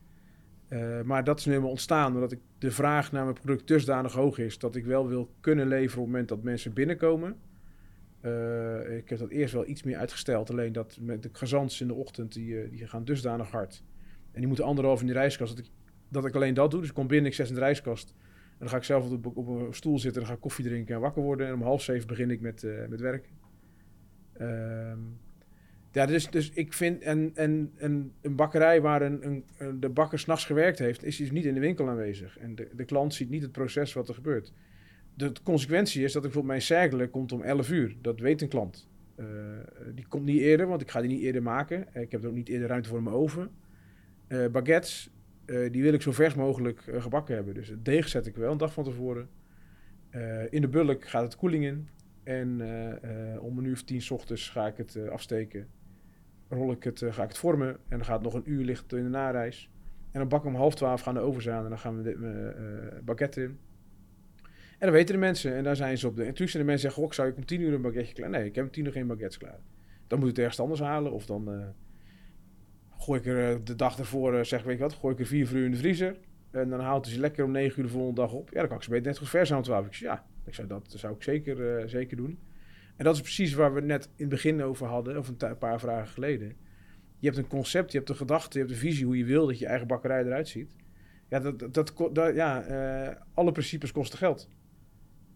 Eh, 0.68 1.00
maar 1.00 1.24
dat 1.24 1.38
is 1.38 1.44
nu 1.44 1.54
eenmaal 1.54 1.70
ontstaan 1.70 2.12
doordat 2.12 2.32
ik 2.32 2.40
de 2.58 2.70
vraag 2.70 3.12
naar 3.12 3.24
mijn 3.24 3.40
product 3.40 3.68
dusdanig 3.68 4.12
hoog 4.12 4.38
is 4.38 4.58
dat 4.58 4.76
ik 4.76 4.84
wel 4.84 5.08
wil 5.08 5.30
kunnen 5.40 5.66
leveren 5.66 5.98
op 5.98 6.04
het 6.04 6.12
moment 6.12 6.28
dat 6.28 6.42
mensen 6.42 6.72
binnenkomen. 6.72 7.36
Ik 8.96 9.08
heb 9.08 9.18
dat 9.18 9.30
eerst 9.30 9.54
wel 9.54 9.68
iets 9.68 9.82
meer 9.82 9.96
uitgesteld, 9.96 10.50
alleen 10.50 10.72
dat 10.72 10.98
met 11.00 11.22
de 11.22 11.28
gazants 11.32 11.80
in 11.80 11.86
de 11.86 11.94
ochtend 11.94 12.32
die, 12.32 12.70
die 12.70 12.86
gaan 12.86 13.04
dusdanig 13.04 13.50
hard. 13.50 13.82
En 14.32 14.38
die 14.38 14.46
moeten 14.46 14.64
anderhalf 14.64 15.00
in 15.00 15.06
de 15.06 15.12
reiskast, 15.12 15.56
dat 15.56 15.64
ik, 15.64 15.70
dat 16.12 16.24
ik 16.26 16.34
alleen 16.34 16.54
dat 16.54 16.70
doe. 16.70 16.80
Dus 16.80 16.88
ik 16.88 16.94
kom 16.94 17.06
binnen, 17.06 17.26
ik 17.30 17.36
zet 17.36 17.48
de 17.48 17.54
reiskast. 17.54 18.14
En 18.50 18.58
dan 18.58 18.68
ga 18.68 18.76
ik 18.76 18.84
zelf 18.84 19.10
op, 19.10 19.36
op 19.36 19.46
een 19.48 19.74
stoel 19.74 19.98
zitten, 19.98 20.20
dan 20.20 20.30
ga 20.30 20.34
ik 20.36 20.40
koffie 20.40 20.64
drinken 20.64 20.94
en 20.94 21.00
wakker 21.00 21.22
worden. 21.22 21.46
En 21.46 21.54
om 21.54 21.62
half 21.62 21.82
zeven 21.82 22.06
begin 22.06 22.30
ik 22.30 22.40
met, 22.40 22.62
eh, 22.64 22.86
met 22.88 23.00
werk. 23.00 23.28
Ehm, 24.32 24.98
ja, 25.92 26.06
dus, 26.06 26.30
dus 26.30 26.50
ik 26.50 26.72
vind, 26.72 27.02
en, 27.02 27.30
en, 27.34 27.72
en 27.76 28.12
een 28.20 28.36
bakkerij 28.36 28.80
waar 28.80 29.02
een, 29.02 29.26
een, 29.26 29.44
een- 29.58 29.80
de 29.80 29.88
bakker 29.88 30.18
s'nachts 30.18 30.44
gewerkt 30.44 30.78
heeft, 30.78 31.04
is 31.04 31.16
dus 31.16 31.30
niet 31.30 31.44
in 31.44 31.54
de 31.54 31.60
winkel 31.60 31.88
aanwezig. 31.88 32.38
En 32.38 32.54
de, 32.54 32.68
de 32.76 32.84
klant 32.84 33.14
ziet 33.14 33.30
niet 33.30 33.42
het 33.42 33.52
proces 33.52 33.92
wat 33.92 34.08
er 34.08 34.14
gebeurt. 34.14 34.52
De 35.14 35.32
consequentie 35.42 36.04
is 36.04 36.12
dat 36.12 36.24
ik 36.24 36.30
bijvoorbeeld 36.32 36.46
mijn 36.46 36.80
cirkelen 36.80 37.10
komt 37.10 37.32
om 37.32 37.42
11 37.42 37.70
uur. 37.70 37.96
Dat 38.00 38.20
weet 38.20 38.42
een 38.42 38.48
klant. 38.48 38.88
Eh, 39.14 39.26
die 39.94 40.06
komt 40.08 40.24
niet 40.24 40.40
eerder, 40.40 40.66
want 40.66 40.82
ik 40.82 40.90
ga 40.90 41.00
die 41.00 41.10
niet 41.10 41.22
eerder 41.22 41.42
maken. 41.42 41.86
Ik 41.94 42.12
heb 42.12 42.22
er 42.22 42.28
ook 42.28 42.34
niet 42.34 42.48
eerder 42.48 42.68
ruimte 42.68 42.88
voor 42.88 42.98
in 42.98 43.04
mijn 43.04 43.16
oven. 43.16 43.50
Eh, 44.26 44.46
baguettes, 44.48 45.10
eh, 45.44 45.72
die 45.72 45.82
wil 45.82 45.92
ik 45.92 46.02
zo 46.02 46.12
vers 46.12 46.34
mogelijk 46.34 46.86
eh, 46.86 47.02
gebakken 47.02 47.34
hebben. 47.34 47.54
Dus 47.54 47.68
het 47.68 47.84
deeg 47.84 48.08
zet 48.08 48.26
ik 48.26 48.36
wel 48.36 48.52
een 48.52 48.58
dag 48.58 48.72
van 48.72 48.84
tevoren. 48.84 49.28
Eh, 50.10 50.52
in 50.52 50.60
de 50.60 50.68
bulk 50.68 51.08
gaat 51.08 51.22
het 51.22 51.36
koeling 51.36 51.64
in. 51.64 51.88
En 52.22 52.50
om 53.40 53.58
een 53.58 53.64
uur 53.64 53.72
of 53.72 53.82
tien 53.82 54.02
ochtends 54.10 54.48
ga 54.48 54.66
ik 54.66 54.76
het 54.76 55.08
afsteken. 55.08 55.68
Rol 56.48 56.72
ik 56.72 56.84
het, 56.84 56.98
ga 56.98 57.22
ik 57.22 57.28
het 57.28 57.38
vormen. 57.38 57.68
En 57.68 57.78
dan 57.88 58.04
gaat 58.04 58.14
het 58.14 58.24
nog 58.24 58.34
een 58.34 58.50
uur 58.50 58.64
licht 58.64 58.92
in 58.92 59.02
de 59.02 59.08
nareis. 59.08 59.70
En 60.10 60.18
dan 60.18 60.28
bak 60.28 60.40
ik 60.40 60.46
om 60.46 60.54
half 60.54 60.74
twaalf 60.74 61.00
gaan 61.00 61.14
de 61.14 61.20
ovens 61.20 61.48
aan. 61.48 61.62
En 61.64 61.68
dan 61.68 61.78
gaan 61.78 61.96
we 61.96 62.02
de 62.02 63.00
baguette 63.04 63.42
in. 63.42 63.58
En 64.78 64.88
dan 64.88 64.90
weten 64.90 65.14
de 65.14 65.20
mensen. 65.20 65.54
En 65.54 65.64
daar 65.64 65.76
zijn 65.76 65.98
ze 65.98 66.06
op 66.06 66.16
de. 66.16 66.24
En 66.24 66.36
zijn 66.36 66.48
de 66.52 66.58
mensen 66.58 66.78
zeggen: 66.78 67.00
"Goh, 67.00 67.06
ik 67.06 67.12
zou 67.12 67.28
ik 67.28 67.36
om 67.36 67.44
tien 67.44 67.60
uur 67.60 67.72
een 67.72 67.82
baguette 67.82 68.12
klaar? 68.12 68.30
Nee, 68.30 68.44
ik 68.44 68.54
heb 68.54 68.64
om 68.64 68.70
tien 68.70 68.84
uur 68.84 68.92
geen 68.92 69.06
baguettes 69.06 69.38
klaar. 69.38 69.58
Dan 70.06 70.18
moet 70.18 70.28
ik 70.28 70.36
het 70.36 70.44
ergens 70.44 70.60
anders 70.60 70.80
halen. 70.80 71.12
Of 71.12 71.26
dan 71.26 71.74
gooi 73.02 73.20
ik 73.20 73.26
er 73.26 73.52
eh, 73.52 73.58
de 73.64 73.74
dag 73.74 73.98
ervoor, 73.98 74.34
eh, 74.34 74.44
zeg 74.44 74.62
weet 74.62 74.76
je 74.76 74.82
wat, 74.82 74.92
gooi 74.92 75.14
ik 75.14 75.20
er 75.20 75.26
vier 75.26 75.52
uur 75.52 75.64
in 75.64 75.70
de 75.70 75.76
vriezer. 75.76 76.16
En 76.50 76.68
dan 76.68 76.80
haalt 76.80 77.04
hij 77.04 77.14
ze 77.14 77.20
lekker 77.20 77.44
om 77.44 77.50
negen 77.50 77.78
uur 77.78 77.86
de 77.86 77.92
volgende 77.92 78.20
dag 78.20 78.32
op. 78.32 78.50
Ja, 78.50 78.58
dan 78.58 78.68
kan 78.68 78.76
ik 78.76 78.82
ze 78.82 78.90
beter 78.90 79.06
net 79.06 79.18
goed 79.18 79.28
vers 79.28 79.50
aan 79.50 79.56
om 79.56 79.62
twaalf. 79.62 79.86
Ik 79.86 79.94
zeg, 79.94 80.08
ja, 80.08 80.26
ik 80.44 80.54
zei, 80.54 80.66
dat 80.66 80.94
zou 80.96 81.14
ik 81.14 81.22
zeker, 81.22 81.78
eh, 81.78 81.88
zeker 81.88 82.16
doen. 82.16 82.38
En 82.96 83.04
dat 83.04 83.14
is 83.14 83.20
precies 83.20 83.54
waar 83.54 83.74
we 83.74 83.80
net 83.80 84.04
in 84.04 84.10
het 84.16 84.28
begin 84.28 84.62
over 84.62 84.86
hadden, 84.86 85.18
of 85.18 85.28
een 85.28 85.58
paar 85.58 85.80
vragen 85.80 86.12
geleden. 86.12 86.56
Je 87.18 87.26
hebt 87.26 87.38
een 87.38 87.46
concept, 87.46 87.92
je 87.92 87.98
hebt 87.98 88.10
een 88.10 88.16
gedachte, 88.16 88.58
je 88.58 88.64
hebt 88.64 88.76
een 88.76 88.80
visie 88.80 89.04
hoe 89.04 89.18
je 89.18 89.24
wil 89.24 89.46
dat 89.46 89.58
je 89.58 89.66
eigen 89.66 89.86
bakkerij 89.86 90.24
eruit 90.24 90.48
ziet. 90.48 90.76
Ja, 91.28 91.40
dat, 91.40 91.74
dat, 91.74 91.92
ja 92.34 93.18
alle 93.34 93.52
principes 93.52 93.92
kosten 93.92 94.18
geld. 94.18 94.48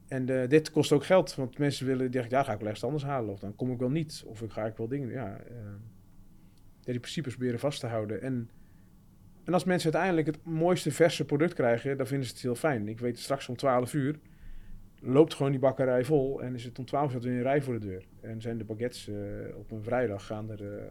En 0.09 0.49
dit 0.49 0.71
kost 0.71 0.93
ook 0.93 1.05
geld, 1.05 1.35
want 1.35 1.59
mensen 1.59 1.87
willen, 1.87 2.11
die 2.11 2.23
ja, 2.29 2.43
ga 2.43 2.53
ik 2.53 2.59
wel 2.59 2.67
ergens 2.67 2.85
anders 2.85 3.05
halen. 3.05 3.31
Of 3.31 3.41
dan 3.41 3.55
kom 3.55 3.71
ik 3.71 3.79
wel 3.79 3.91
niet, 3.91 4.25
of 4.27 4.43
ik 4.43 4.51
ga 4.51 4.67
ik 4.67 4.77
wel 4.77 4.89
dingen, 4.89 5.09
ja. 5.09 5.41
Eh, 6.87 6.93
ja, 6.93 6.93
die 6.93 7.01
principes 7.01 7.35
proberen 7.35 7.61
vast 7.61 7.81
te 7.81 7.87
houden. 7.87 8.23
En, 8.23 8.51
en 9.45 9.53
als 9.53 9.65
mensen 9.65 9.93
uiteindelijk 9.93 10.37
het 10.37 10.45
mooiste 10.55 10.91
verse 10.91 11.25
product 11.25 11.55
krijgen, 11.55 11.97
dan 11.97 12.07
vinden 12.07 12.27
ze 12.27 12.33
het 12.33 12.43
heel 12.43 12.55
fijn. 12.55 12.89
Ik 12.89 12.99
weet 12.99 13.19
straks 13.19 13.49
om 13.49 13.57
12 13.57 13.95
uur 13.95 14.19
loopt 15.01 15.35
gewoon 15.35 15.51
die 15.51 15.61
bakkerij 15.61 16.05
vol 16.05 16.43
en 16.43 16.55
is 16.55 16.65
het 16.65 16.79
om 16.79 16.85
12 16.85 17.15
uur 17.15 17.21
weer 17.21 17.33
een 17.33 17.43
rij 17.43 17.63
voor 17.63 17.75
de 17.81 17.87
deur. 17.87 18.07
En 18.21 18.41
zijn 18.41 18.59
de 18.59 18.65
baguettes 18.65 19.09
eh, 19.09 19.15
op 19.57 19.71
een 19.71 19.83
vrijdag 19.83 20.27
gaan 20.27 20.51
er, 20.51 20.79
eh, 20.79 20.85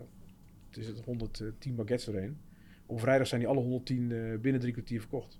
het 0.67 0.77
is 0.77 0.87
het 0.87 1.01
110 1.05 1.75
baguettes 1.75 2.05
doorheen. 2.05 2.37
Op 2.85 2.99
vrijdag 2.99 3.27
zijn 3.27 3.39
die 3.41 3.49
alle 3.49 3.59
110 3.59 4.11
eh, 4.11 4.39
binnen 4.39 4.61
drie 4.61 4.73
kwartier 4.73 4.99
verkocht. 4.99 5.39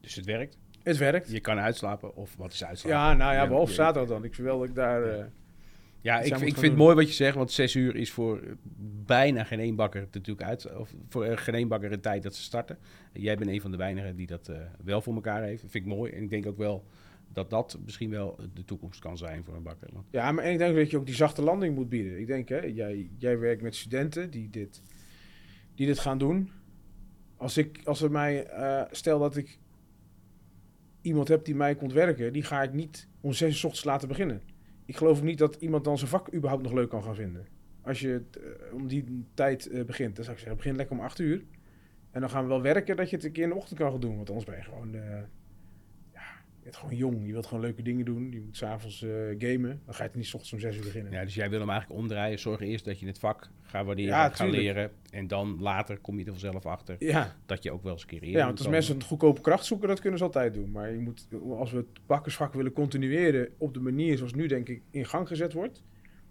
Dus 0.00 0.14
het 0.14 0.24
werkt. 0.24 0.58
Het 0.82 0.96
werkt. 0.96 1.30
Je 1.30 1.40
kan 1.40 1.58
uitslapen 1.58 2.16
of 2.16 2.36
wat 2.36 2.52
is 2.52 2.64
uitslapen? 2.64 2.98
Ja, 2.98 3.14
nou 3.14 3.34
ja, 3.34 3.46
behalve 3.48 3.72
zaterdag 3.72 4.08
dan. 4.08 4.24
Ik 4.24 4.34
wil 4.34 4.58
dat 4.58 4.68
ik 4.68 4.74
daar... 4.74 5.02
eh, 5.02 5.24
Ja, 6.04 6.20
ik, 6.20 6.36
ik 6.36 6.42
vind 6.42 6.60
het 6.60 6.76
mooi 6.76 6.94
wat 6.94 7.08
je 7.08 7.14
zegt, 7.14 7.36
want 7.36 7.52
zes 7.52 7.74
uur 7.74 7.96
is 7.96 8.10
voor 8.10 8.40
bijna 9.06 9.44
geen 9.44 9.60
één 9.60 9.74
bakker 9.74 10.08
natuurlijk 10.12 10.48
uit. 10.48 10.76
Of 10.76 10.94
voor 11.08 11.24
eh, 11.24 11.36
geen 11.36 11.54
één 11.54 11.68
bakker 11.68 11.92
een 11.92 12.00
tijd 12.00 12.22
dat 12.22 12.34
ze 12.34 12.42
starten. 12.42 12.78
Jij 13.12 13.36
bent 13.36 13.50
een 13.50 13.60
van 13.60 13.70
de 13.70 13.76
weinigen 13.76 14.16
die 14.16 14.26
dat 14.26 14.48
eh, 14.48 14.56
wel 14.82 15.00
voor 15.00 15.14
elkaar 15.14 15.42
heeft. 15.42 15.62
Dat 15.62 15.70
vind 15.70 15.86
ik 15.86 15.92
mooi. 15.92 16.12
En 16.12 16.22
ik 16.22 16.30
denk 16.30 16.46
ook 16.46 16.56
wel 16.56 16.84
dat 17.32 17.50
dat 17.50 17.78
misschien 17.84 18.10
wel 18.10 18.38
de 18.54 18.64
toekomst 18.64 19.00
kan 19.00 19.16
zijn 19.16 19.44
voor 19.44 19.54
een 19.54 19.62
bakker. 19.62 19.88
Want, 19.92 20.06
Ja, 20.10 20.32
maar 20.32 20.44
en 20.44 20.52
ik 20.52 20.58
denk 20.58 20.76
dat 20.76 20.90
je 20.90 20.96
ook 20.96 21.06
die 21.06 21.14
zachte 21.14 21.42
landing 21.42 21.74
moet 21.74 21.88
bieden. 21.88 22.20
Ik 22.20 22.26
denk, 22.26 22.48
hè, 22.48 22.60
jij, 22.60 23.10
jij 23.18 23.38
werkt 23.38 23.62
met 23.62 23.74
studenten 23.74 24.30
die 24.30 24.50
dit, 24.50 24.82
die 25.74 25.86
dit 25.86 25.98
gaan 25.98 26.18
doen. 26.18 26.50
Als 27.36 27.56
ik, 27.56 27.80
als 27.84 28.02
er 28.02 28.10
mij, 28.10 28.46
eh, 28.46 28.82
stel 28.90 29.18
dat 29.18 29.36
ik 29.36 29.58
iemand 31.00 31.28
heb 31.28 31.44
die 31.44 31.54
mij 31.54 31.74
komt 31.74 31.92
werken, 31.92 32.32
die 32.32 32.42
ga 32.42 32.62
ik 32.62 32.72
niet 32.72 33.08
om 33.20 33.32
zes 33.32 33.48
uur 33.48 33.54
's 33.54 33.64
ochtends 33.64 33.84
laten 33.84 34.08
beginnen. 34.08 34.53
Ik 34.84 34.96
geloof 34.96 35.22
niet 35.22 35.38
dat 35.38 35.54
iemand 35.54 35.84
dan 35.84 35.98
zijn 35.98 36.10
vak 36.10 36.34
überhaupt 36.34 36.62
nog 36.62 36.72
leuk 36.72 36.88
kan 36.88 37.02
gaan 37.02 37.14
vinden. 37.14 37.46
Als 37.82 38.00
je 38.00 38.08
het, 38.08 38.36
eh, 38.36 38.74
om 38.74 38.86
die 38.86 39.24
tijd 39.34 39.66
eh, 39.66 39.84
begint, 39.84 40.16
dan 40.16 40.24
zou 40.24 40.36
ik 40.36 40.42
zeggen, 40.42 40.58
begin 40.62 40.76
lekker 40.76 40.96
om 40.96 41.02
acht 41.02 41.18
uur. 41.18 41.44
En 42.10 42.20
dan 42.20 42.30
gaan 42.30 42.42
we 42.42 42.48
wel 42.48 42.62
werken 42.62 42.96
dat 42.96 43.10
je 43.10 43.16
het 43.16 43.24
een 43.24 43.32
keer 43.32 43.42
in 43.42 43.48
de 43.48 43.54
ochtend 43.54 43.78
kan 43.78 43.90
gaan 43.90 44.00
doen. 44.00 44.16
Want 44.16 44.28
anders 44.28 44.46
ben 44.46 44.56
je 44.56 44.62
gewoon, 44.62 44.94
eh, 44.94 45.22
bent 46.64 46.76
gewoon 46.76 46.96
jong. 46.96 47.26
Je 47.26 47.32
wilt 47.32 47.46
gewoon 47.46 47.62
leuke 47.62 47.82
dingen 47.82 48.04
doen. 48.04 48.32
Je 48.32 48.40
moet 48.40 48.56
s'avonds 48.56 49.02
eh 49.02 49.10
gamen. 49.38 49.80
Dan 49.84 49.94
ga 49.94 50.02
je 50.02 50.08
het 50.08 50.14
niet 50.14 50.26
's 50.26 50.34
ochtends 50.34 50.52
om 50.52 50.60
zes 50.60 50.76
uur 50.76 50.82
beginnen. 50.82 51.12
ja, 51.12 51.24
dus 51.24 51.34
jij 51.34 51.50
wil 51.50 51.60
hem 51.60 51.70
eigenlijk 51.70 52.00
omdraaien. 52.00 52.38
Zorg 52.38 52.60
eerst 52.60 52.84
dat 52.84 53.00
je 53.00 53.06
het 53.06 53.18
vak 53.18 53.50
gaat 53.62 53.86
waarderen, 53.86 54.10
Ja, 54.10 54.28
gaat 54.28 54.50
leren. 54.50 54.90
En 55.10 55.26
dan 55.26 55.60
later 55.60 55.98
kom 55.98 56.18
je 56.18 56.24
er 56.24 56.30
vanzelf 56.30 56.66
achter 56.66 56.96
Ja, 56.98 57.36
dat 57.46 57.62
je 57.62 57.72
ook 57.72 57.82
wel 57.82 57.92
eens 57.92 58.02
een 58.02 58.08
keer 58.08 58.22
eerder 58.22 58.38
ja 58.38 58.46
want 58.46 58.58
als 58.58 58.68
mensen 58.68 58.94
een 58.94 59.02
goedkope 59.02 59.40
kracht 59.40 59.64
zoeken, 59.64 59.88
dat 59.88 60.00
kunnen 60.00 60.18
ze 60.18 60.24
altijd 60.24 60.54
doen. 60.54 60.70
Maar 60.70 60.92
je 60.92 61.00
moet, 61.00 61.28
als 61.48 61.70
we 61.70 61.76
het 61.76 62.06
bakkersvak 62.06 62.54
willen 62.54 62.72
continueren 62.72 63.48
op 63.58 63.74
de 63.74 63.80
manier 63.80 64.16
zoals 64.16 64.34
nu 64.34 64.46
denk 64.46 64.68
ik 64.68 64.82
in 64.90 65.06
gang 65.06 65.28
gezet 65.28 65.52
wordt, 65.52 65.82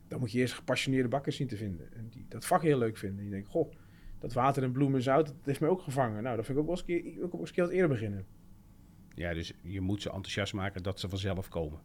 dan 0.07 0.19
moet 0.19 0.31
je 0.31 0.39
eerst 0.39 0.53
gepassioneerde 0.53 1.09
bakkers 1.09 1.35
zien 1.35 1.47
te 1.47 1.57
vinden. 1.57 1.93
En 1.93 2.07
die 2.09 2.25
dat 2.29 2.45
vak 2.45 2.61
heel 2.61 2.77
leuk 2.77 2.97
vinden. 2.97 3.19
En 3.19 3.25
je 3.25 3.31
denkt, 3.31 3.47
goh, 3.47 3.71
dat 4.19 4.33
water 4.33 4.63
en 4.63 4.71
bloemen 4.71 4.97
en 4.97 5.03
zout, 5.03 5.25
dat 5.25 5.35
heeft 5.43 5.59
mij 5.59 5.69
ook 5.69 5.81
gevangen. 5.81 6.23
Nou, 6.23 6.35
dat 6.35 6.45
vind 6.45 6.57
ik 6.57 6.63
ook 6.63 6.69
wel 6.69 6.79
eens 6.79 6.87
een 6.87 7.01
keer, 7.03 7.11
ik 7.11 7.15
wil 7.15 7.25
ook 7.25 7.39
eens 7.39 7.49
een 7.49 7.55
keer 7.55 7.63
wat 7.63 7.73
eerder 7.73 7.89
beginnen. 7.89 8.25
Ja, 9.15 9.33
dus 9.33 9.53
je 9.61 9.81
moet 9.81 10.01
ze 10.01 10.07
enthousiast 10.09 10.53
maken 10.53 10.83
dat 10.83 10.99
ze 10.99 11.09
vanzelf 11.09 11.49
komen. 11.49 11.79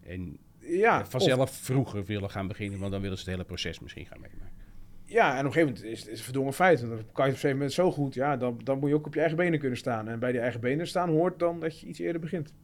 En 0.00 0.38
Ja, 0.60 1.00
of- 1.00 1.10
vanzelf 1.10 1.50
vroeger 1.50 2.04
willen 2.04 2.30
gaan 2.30 2.48
beginnen, 2.48 2.78
want 2.78 2.92
dan 2.92 3.00
willen 3.00 3.16
ze 3.18 3.22
het 3.24 3.32
hele 3.32 3.44
proces 3.46 3.80
misschien 3.80 4.06
gaan 4.06 4.20
meemaken. 4.20 4.56
ja, 5.04 5.32
en 5.32 5.38
op 5.38 5.44
een 5.44 5.52
gegeven 5.52 5.74
moment 5.74 5.92
is 5.92 6.00
het 6.00 6.08
is 6.08 6.18
een 6.18 6.24
verdongen 6.24 6.52
feit. 6.52 6.80
Want 6.80 6.92
dan 6.92 6.98
kan 6.98 7.06
je 7.06 7.12
op 7.12 7.18
een 7.18 7.24
gegeven 7.32 7.50
moment 7.56 7.72
zo 7.72 7.92
goed, 7.92 8.14
ja, 8.14 8.36
dan, 8.36 8.60
dan 8.64 8.78
moet 8.78 8.88
je 8.88 8.94
ook 8.94 9.06
op 9.06 9.14
je 9.14 9.20
eigen 9.20 9.38
benen 9.38 9.58
kunnen 9.58 9.78
staan. 9.78 10.08
En 10.08 10.18
bij 10.18 10.32
die 10.32 10.40
eigen 10.40 10.60
benen 10.60 10.86
staan 10.86 11.08
hoort 11.08 11.38
dan 11.38 11.60
dat 11.60 11.80
je 11.80 11.86
iets 11.86 11.98
eerder 11.98 12.20
begint. 12.20 12.54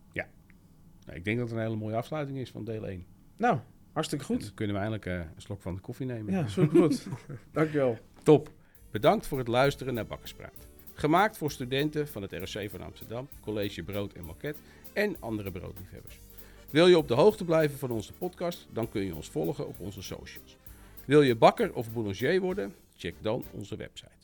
Nou, 1.07 1.17
ik 1.19 1.25
denk 1.25 1.39
dat 1.39 1.49
het 1.49 1.57
een 1.57 1.63
hele 1.65 1.77
mooie 1.77 1.97
afsluiting 1.97 2.39
is 2.39 2.51
van 2.51 2.65
deel 2.65 2.87
1. 2.89 3.07
Nou, 3.37 3.59
hartstikke 3.93 4.25
En 4.25 4.31
goed. 4.31 4.41
dan 4.45 4.55
kunnen 4.55 4.75
we 4.77 4.81
eindelijk 4.83 5.07
eh, 5.11 5.15
een 5.35 5.43
slok 5.43 5.63
van 5.63 5.75
de 5.75 5.81
koffie 5.81 6.07
nemen. 6.07 6.33
Ja, 6.33 6.47
super 6.47 6.79
goed. 6.79 7.07
Dankjewel. 7.53 7.99
Top. 8.23 8.51
Bedankt 8.91 9.27
voor 9.27 9.39
het 9.39 9.49
luisteren 9.49 9.95
naar 9.95 10.07
Bakkerspraat. 10.07 10.69
Gemaakt 10.95 11.37
voor 11.37 11.51
studenten 11.51 12.09
van 12.09 12.23
het 12.23 12.33
ROC 12.33 12.71
van 12.71 12.83
Amsterdam, 12.83 13.29
College 13.41 13.83
Brood 13.83 14.13
en 14.13 14.25
Maquet 14.25 14.57
en 14.93 15.17
andere 15.21 15.51
broodliefhebbers. 15.51 16.19
Wil 16.71 16.87
je 16.87 16.99
op 16.99 17.09
de 17.09 17.15
hoogte 17.15 17.45
blijven 17.45 17.79
van 17.79 17.91
onze 17.91 18.13
podcast, 18.13 18.67
dan 18.73 18.89
kun 18.89 19.05
je 19.05 19.15
ons 19.15 19.29
volgen 19.29 19.69
op 19.69 19.81
onze 19.81 20.03
socials. 20.03 20.57
Wil 21.05 21.23
je 21.23 21.37
bakker 21.37 21.75
of 21.75 21.93
boulanger 21.93 22.41
worden? 22.41 22.75
Check 22.97 23.15
dan 23.21 23.45
onze 23.53 23.77
website. 23.77 24.24